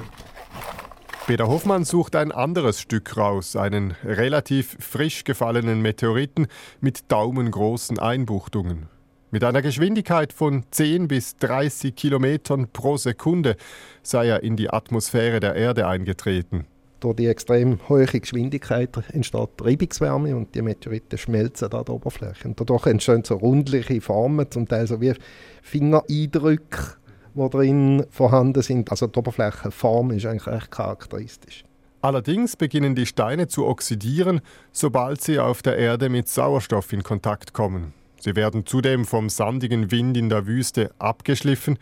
Peter 1.25 1.47
Hoffmann 1.47 1.85
sucht 1.85 2.17
ein 2.17 2.33
anderes 2.33 2.81
Stück 2.81 3.15
raus, 3.15 3.55
einen 3.55 3.91
relativ 4.03 4.75
frisch 4.81 5.23
gefallenen 5.23 5.81
Meteoriten 5.81 6.47
mit 6.81 7.09
daumengroßen 7.09 7.97
Einbuchtungen. 7.97 8.87
Mit 9.31 9.45
einer 9.45 9.61
Geschwindigkeit 9.61 10.33
von 10.33 10.65
10 10.69 11.07
bis 11.07 11.37
30 11.37 11.95
Kilometern 11.95 12.67
pro 12.73 12.97
Sekunde 12.97 13.55
sei 14.01 14.27
er 14.27 14.43
in 14.43 14.57
die 14.57 14.69
Atmosphäre 14.69 15.39
der 15.39 15.55
Erde 15.55 15.87
eingetreten. 15.87 16.65
Durch 16.99 17.15
die 17.15 17.27
extrem 17.27 17.79
hohe 17.87 18.05
Geschwindigkeit 18.05 18.89
entsteht 19.13 19.49
Reibungswärme 19.61 20.35
und 20.35 20.53
die 20.53 20.61
Meteoriten 20.61 21.17
schmelzen 21.17 21.71
an 21.71 21.85
der 21.85 21.95
Oberfläche. 21.95 22.49
Und 22.49 22.59
dadurch 22.59 22.85
entstehen 22.85 23.23
so 23.23 23.35
rundliche 23.35 24.01
Formen, 24.01 24.51
zum 24.51 24.67
Teil 24.67 24.87
so 24.87 24.99
wie 24.99 25.13
Fingereindrücke 25.61 26.97
die 27.35 27.49
drin 27.49 28.05
vorhanden 28.09 28.61
sind. 28.61 28.89
Also 28.91 29.07
die 29.07 29.19
Oberflächenform 29.19 30.11
ist 30.11 30.25
eigentlich 30.25 30.47
recht 30.47 30.71
charakteristisch. 30.71 31.63
Allerdings 32.01 32.57
beginnen 32.57 32.95
die 32.95 33.05
Steine 33.05 33.47
zu 33.47 33.65
oxidieren, 33.65 34.41
sobald 34.73 35.21
sie 35.21 35.39
auf 35.39 35.61
der 35.61 35.77
Erde 35.77 36.09
mit 36.09 36.27
Sauerstoff 36.27 36.91
in 36.91 37.01
Kontakt 37.01 37.53
kommen. 37.53 37.93
Sie 38.19 38.35
werden 38.35 38.65
zudem 38.65 39.05
vom 39.05 39.29
sandigen 39.29 39.89
Wind 39.89 40.17
in 40.17 40.29
der 40.29 40.45
Wüste 40.45 40.91
abgeschliffen. 40.99 41.79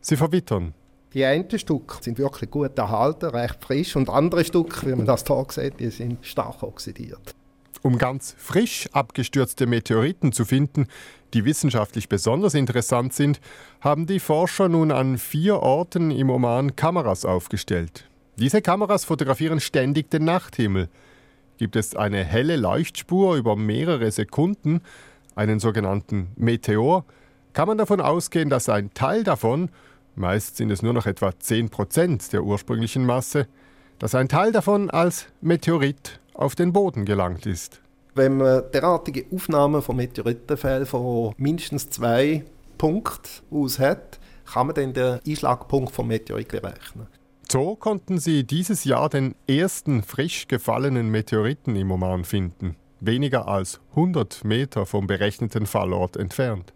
Sie 0.00 0.16
verwittern. 0.16 0.74
Die 1.14 1.24
einen 1.24 1.48
Stücke 1.58 1.96
sind 2.02 2.18
wirklich 2.18 2.50
gut 2.50 2.76
erhalten, 2.78 3.26
recht 3.26 3.62
frisch, 3.62 3.96
und 3.96 4.10
andere 4.10 4.44
Stücke, 4.44 4.86
wie 4.86 4.94
man 4.94 5.06
das 5.06 5.24
hier 5.26 5.46
sieht, 5.48 5.80
die 5.80 5.90
sind 5.90 6.24
stark 6.24 6.62
oxidiert. 6.62 7.34
Um 7.82 7.96
ganz 7.96 8.34
frisch 8.36 8.88
abgestürzte 8.92 9.66
Meteoriten 9.66 10.32
zu 10.32 10.44
finden, 10.44 10.86
die 11.34 11.44
wissenschaftlich 11.44 12.08
besonders 12.08 12.54
interessant 12.54 13.12
sind, 13.12 13.40
haben 13.80 14.06
die 14.06 14.20
Forscher 14.20 14.68
nun 14.68 14.90
an 14.90 15.18
vier 15.18 15.60
Orten 15.60 16.10
im 16.10 16.30
Oman 16.30 16.76
Kameras 16.76 17.24
aufgestellt. 17.24 18.08
Diese 18.36 18.62
Kameras 18.62 19.04
fotografieren 19.04 19.60
ständig 19.60 20.10
den 20.10 20.24
Nachthimmel. 20.24 20.88
Gibt 21.56 21.74
es 21.74 21.96
eine 21.96 22.24
helle 22.24 22.56
Leuchtspur 22.56 23.36
über 23.36 23.56
mehrere 23.56 24.10
Sekunden, 24.10 24.80
einen 25.34 25.58
sogenannten 25.58 26.28
Meteor, 26.36 27.04
kann 27.52 27.66
man 27.66 27.78
davon 27.78 28.00
ausgehen, 28.00 28.50
dass 28.50 28.68
ein 28.68 28.94
Teil 28.94 29.24
davon, 29.24 29.70
meist 30.14 30.56
sind 30.56 30.70
es 30.70 30.82
nur 30.82 30.92
noch 30.92 31.06
etwa 31.06 31.30
10% 31.30 32.30
der 32.30 32.44
ursprünglichen 32.44 33.04
Masse, 33.04 33.48
dass 33.98 34.14
ein 34.14 34.28
Teil 34.28 34.52
davon 34.52 34.90
als 34.90 35.26
Meteorit 35.40 36.20
auf 36.34 36.54
den 36.54 36.72
Boden 36.72 37.04
gelangt 37.04 37.46
ist. 37.46 37.80
Wenn 38.18 38.38
man 38.38 38.64
derartige 38.72 39.26
Aufnahmen 39.32 39.80
von 39.80 39.94
Meteoritenfällen 39.94 40.86
von 40.86 41.34
mindestens 41.36 41.88
zwei 41.88 42.44
Punkten 42.76 43.28
aus 43.48 43.78
hat, 43.78 44.18
kann 44.44 44.66
man 44.66 44.74
dann 44.74 44.92
den 44.92 45.20
Einschlagpunkt 45.24 45.94
vom 45.94 46.08
Meteorit 46.08 46.48
berechnen. 46.48 47.06
So 47.48 47.76
konnten 47.76 48.18
sie 48.18 48.42
dieses 48.42 48.82
Jahr 48.82 49.08
den 49.08 49.36
ersten 49.46 50.02
frisch 50.02 50.48
gefallenen 50.48 51.10
Meteoriten 51.10 51.76
im 51.76 51.92
Oman 51.92 52.24
finden, 52.24 52.74
weniger 52.98 53.46
als 53.46 53.78
100 53.90 54.42
Meter 54.42 54.84
vom 54.84 55.06
berechneten 55.06 55.66
Fallort 55.66 56.16
entfernt. 56.16 56.72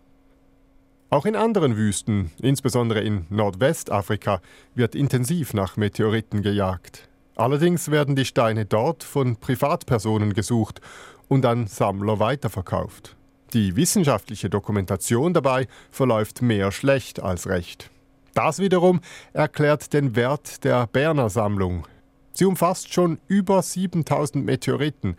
Auch 1.10 1.26
in 1.26 1.34
anderen 1.34 1.76
Wüsten, 1.76 2.30
insbesondere 2.40 3.00
in 3.00 3.26
Nordwestafrika, 3.30 4.40
wird 4.76 4.94
intensiv 4.94 5.54
nach 5.54 5.76
Meteoriten 5.76 6.42
gejagt. 6.42 7.08
Allerdings 7.34 7.90
werden 7.90 8.14
die 8.14 8.26
Steine 8.26 8.66
dort 8.66 9.02
von 9.02 9.36
Privatpersonen 9.36 10.34
gesucht 10.34 10.80
und 11.32 11.46
an 11.46 11.66
Sammler 11.66 12.18
weiterverkauft. 12.18 13.16
Die 13.54 13.74
wissenschaftliche 13.74 14.50
Dokumentation 14.50 15.32
dabei 15.32 15.66
verläuft 15.90 16.42
mehr 16.42 16.70
schlecht 16.72 17.22
als 17.22 17.48
recht. 17.48 17.90
Das 18.34 18.58
wiederum 18.58 19.00
erklärt 19.32 19.94
den 19.94 20.14
Wert 20.14 20.62
der 20.62 20.86
Berner 20.86 21.30
Sammlung. 21.30 21.86
Sie 22.34 22.44
umfasst 22.44 22.92
schon 22.92 23.18
über 23.28 23.62
7000 23.62 24.44
Meteoriten. 24.44 25.16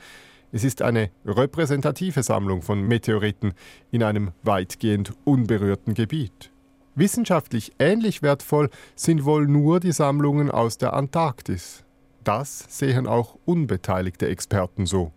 Es 0.52 0.64
ist 0.64 0.84
eine 0.84 1.10
repräsentative 1.26 2.22
Sammlung 2.22 2.62
von 2.62 2.84
Meteoriten 2.84 3.56
in 3.90 4.04
einem 4.04 4.34
weitgehend 4.44 5.14
unberührten 5.26 5.96
Gebiet. 5.96 6.52
Wissenschaftlich 6.94 7.72
ähnlich 7.80 8.22
wertvoll 8.22 8.70
sind 8.96 9.26
wohl 9.26 9.48
nur 9.48 9.80
die 9.80 9.92
Sammlungen 9.92 10.52
aus 10.52 10.78
der 10.78 10.94
Antarktis. 10.94 11.84
Das 12.24 12.68
sehen 12.70 13.08
auch 13.08 13.36
unbeteiligte 13.46 14.28
Experten 14.28 14.86
so. 14.86 15.12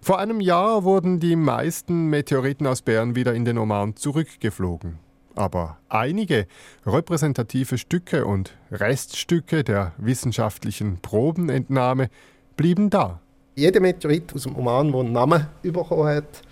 Vor 0.00 0.18
einem 0.18 0.40
Jahr 0.40 0.84
wurden 0.84 1.20
die 1.20 1.36
meisten 1.36 2.06
Meteoriten 2.06 2.66
aus 2.66 2.82
Bern 2.82 3.14
wieder 3.14 3.34
in 3.34 3.44
den 3.44 3.58
Oman 3.58 3.96
zurückgeflogen. 3.96 4.98
Aber 5.34 5.78
einige 5.88 6.46
repräsentative 6.86 7.78
Stücke 7.78 8.24
und 8.24 8.56
Reststücke 8.72 9.62
der 9.62 9.92
wissenschaftlichen 9.98 10.98
Probenentnahme 11.00 12.08
blieben 12.56 12.90
da. 12.90 13.20
Jeder 13.54 13.80
Meteorit 13.80 14.34
aus 14.34 14.44
dem 14.44 14.56
Oman, 14.56 14.92
der 14.92 15.00
einen 15.00 15.12
Namen 15.12 15.46
bekommen 15.62 16.06
hat, 16.06 16.42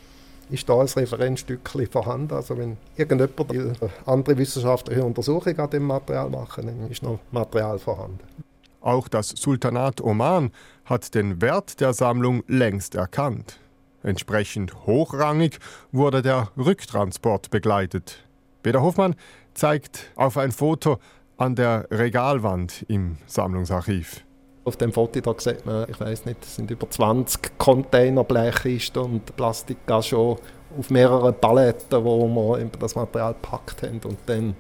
ist 0.51 0.69
da 0.69 0.75
als 0.75 0.97
Referenzstückchen 0.97 1.87
vorhanden. 1.87 2.35
Also 2.35 2.57
wenn 2.57 2.77
irgendjemand 2.97 3.51
will 3.51 3.73
andere 4.05 4.39
wissenschaftliche 4.39 5.05
Untersuchungen 5.05 5.59
an 5.59 5.71
dem 5.71 5.85
Material 5.85 6.31
machen, 6.31 6.67
dann 6.67 6.91
ist 6.91 7.03
noch 7.03 7.19
Material 7.33 7.79
vorhanden. 7.79 8.21
Auch 8.87 9.09
das 9.09 9.31
Sultanat 9.31 10.01
Oman 10.01 10.53
hat 10.85 11.17
den 11.17 11.43
Wert 11.43 11.81
der 11.81 11.93
Sammlung 11.93 12.45
längst 12.47 12.95
erkannt. 12.95 13.59
Entsprechend 14.05 14.87
hochrangig 14.87 15.59
wurde 15.91 16.23
der 16.23 16.53
Rücktransport 16.57 17.51
begleitet. 17.51 18.23
Peter 18.63 18.83
Hofmann 18.83 19.17
zeigt 19.55 20.13
auf 20.15 20.37
ein 20.39 20.53
Foto 20.53 21.01
an 21.37 21.57
der 21.57 21.89
Regalwand 21.91 22.85
im 22.87 23.17
Sammlungsarchiv. 23.27 24.25
Auf 24.65 24.77
dem 24.77 24.93
Foto 24.93 25.21
da 25.21 25.35
sieht 25.37 25.67
man, 25.67 25.91
ich 25.91 25.99
weiß 25.99 26.25
nicht, 26.25 26.45
es 26.45 26.55
sind 26.55 26.71
über 26.71 26.89
20 26.89 27.59
Container 27.59 28.23
Blechkisten 28.23 29.03
und 29.03 29.35
Plastikgas 29.35 30.07
schon 30.07 30.37
auf 30.79 30.91
mehreren 30.91 31.35
Paletten, 31.35 32.05
wo 32.05 32.57
wir 32.57 32.71
das 32.79 32.95
Material 32.95 33.33
gepackt 33.33 33.83
haben 33.83 33.99
und 34.05 34.19
dann 34.27 34.55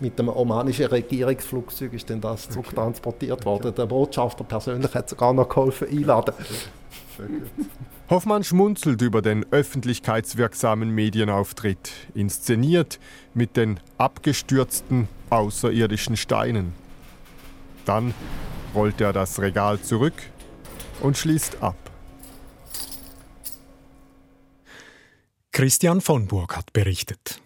mit 0.00 0.18
dem 0.18 0.28
omanischen 0.28 0.86
Regierungsflugzeug 0.86 1.92
ist 1.92 2.10
dann 2.10 2.20
das 2.20 2.48
zurücktransportiert 2.48 3.44
worden. 3.44 3.74
Der 3.74 3.86
Botschafter 3.86 4.44
persönlich 4.44 4.94
hat 4.94 5.08
sogar 5.08 5.32
noch 5.32 5.48
geholfen 5.48 5.88
einladen. 5.88 6.34
Hoffmann 8.10 8.44
schmunzelt 8.44 9.00
über 9.00 9.22
den 9.22 9.46
öffentlichkeitswirksamen 9.50 10.90
Medienauftritt, 10.90 11.90
inszeniert 12.14 12.98
mit 13.32 13.56
den 13.56 13.80
abgestürzten 13.96 15.08
außerirdischen 15.30 16.16
Steinen. 16.16 16.74
Dann 17.86 18.12
rollt 18.74 19.00
er 19.00 19.12
das 19.12 19.40
Regal 19.40 19.80
zurück 19.80 20.14
und 21.00 21.16
schließt 21.16 21.62
ab. 21.62 21.76
Christian 25.52 26.00
von 26.00 26.26
Burg 26.26 26.56
hat 26.56 26.72
berichtet. 26.72 27.40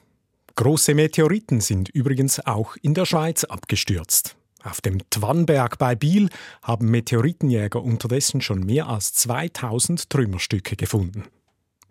Große 0.58 0.92
Meteoriten 0.92 1.60
sind 1.60 1.88
übrigens 1.88 2.44
auch 2.44 2.74
in 2.82 2.92
der 2.92 3.06
Schweiz 3.06 3.44
abgestürzt. 3.44 4.34
Auf 4.64 4.80
dem 4.80 5.08
Twannberg 5.08 5.78
bei 5.78 5.94
Biel 5.94 6.30
haben 6.62 6.90
Meteoritenjäger 6.90 7.80
unterdessen 7.80 8.40
schon 8.40 8.66
mehr 8.66 8.88
als 8.88 9.12
2000 9.12 10.10
Trümmerstücke 10.10 10.74
gefunden. 10.74 11.26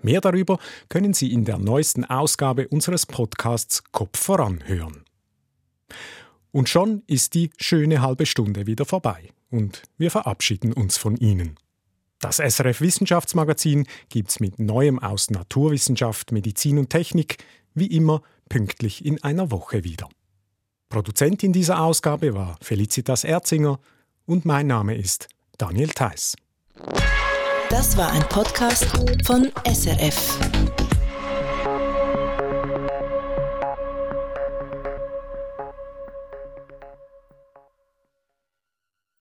Mehr 0.02 0.20
darüber 0.20 0.60
können 0.90 1.14
Sie 1.14 1.32
in 1.32 1.46
der 1.46 1.60
neuesten 1.60 2.04
Ausgabe 2.04 2.68
unseres 2.68 3.06
Podcasts 3.06 3.86
Kopf 3.94 4.20
voran 4.20 4.62
hören. 4.66 5.06
Und 6.52 6.68
schon 6.68 7.04
ist 7.08 7.36
die 7.36 7.52
schöne 7.58 8.02
halbe 8.02 8.26
Stunde 8.26 8.68
wieder 8.68 8.84
vorbei 8.84 9.30
und 9.50 9.84
wir 9.98 10.12
verabschieden 10.12 10.74
uns 10.74 10.98
von 10.98 11.16
Ihnen. 11.16 11.56
Das 12.20 12.36
SRF 12.36 12.82
Wissenschaftsmagazin 12.82 13.88
gibt's 14.10 14.42
mit 14.42 14.60
Neuem 14.60 15.00
aus 15.00 15.30
Naturwissenschaft, 15.30 16.34
Medizin 16.34 16.80
und 16.80 16.90
Technik 16.90 17.38
wie 17.74 17.88
immer 17.88 18.24
pünktlich 18.50 19.06
in 19.06 19.24
einer 19.24 19.52
Woche 19.52 19.84
wieder. 19.84 20.10
Produzentin 20.90 21.54
dieser 21.54 21.82
Ausgabe 21.82 22.34
war 22.34 22.58
Felicitas 22.62 23.24
Erzinger 23.24 23.80
und 24.26 24.46
mein 24.46 24.68
Name 24.68 24.96
ist 24.96 25.28
Daniel 25.58 25.90
Theiss. 25.90 26.36
Das 27.70 27.98
war 27.98 28.12
ein 28.12 28.24
Podcast 28.30 28.86
von 29.26 29.52
SRF. 29.66 30.87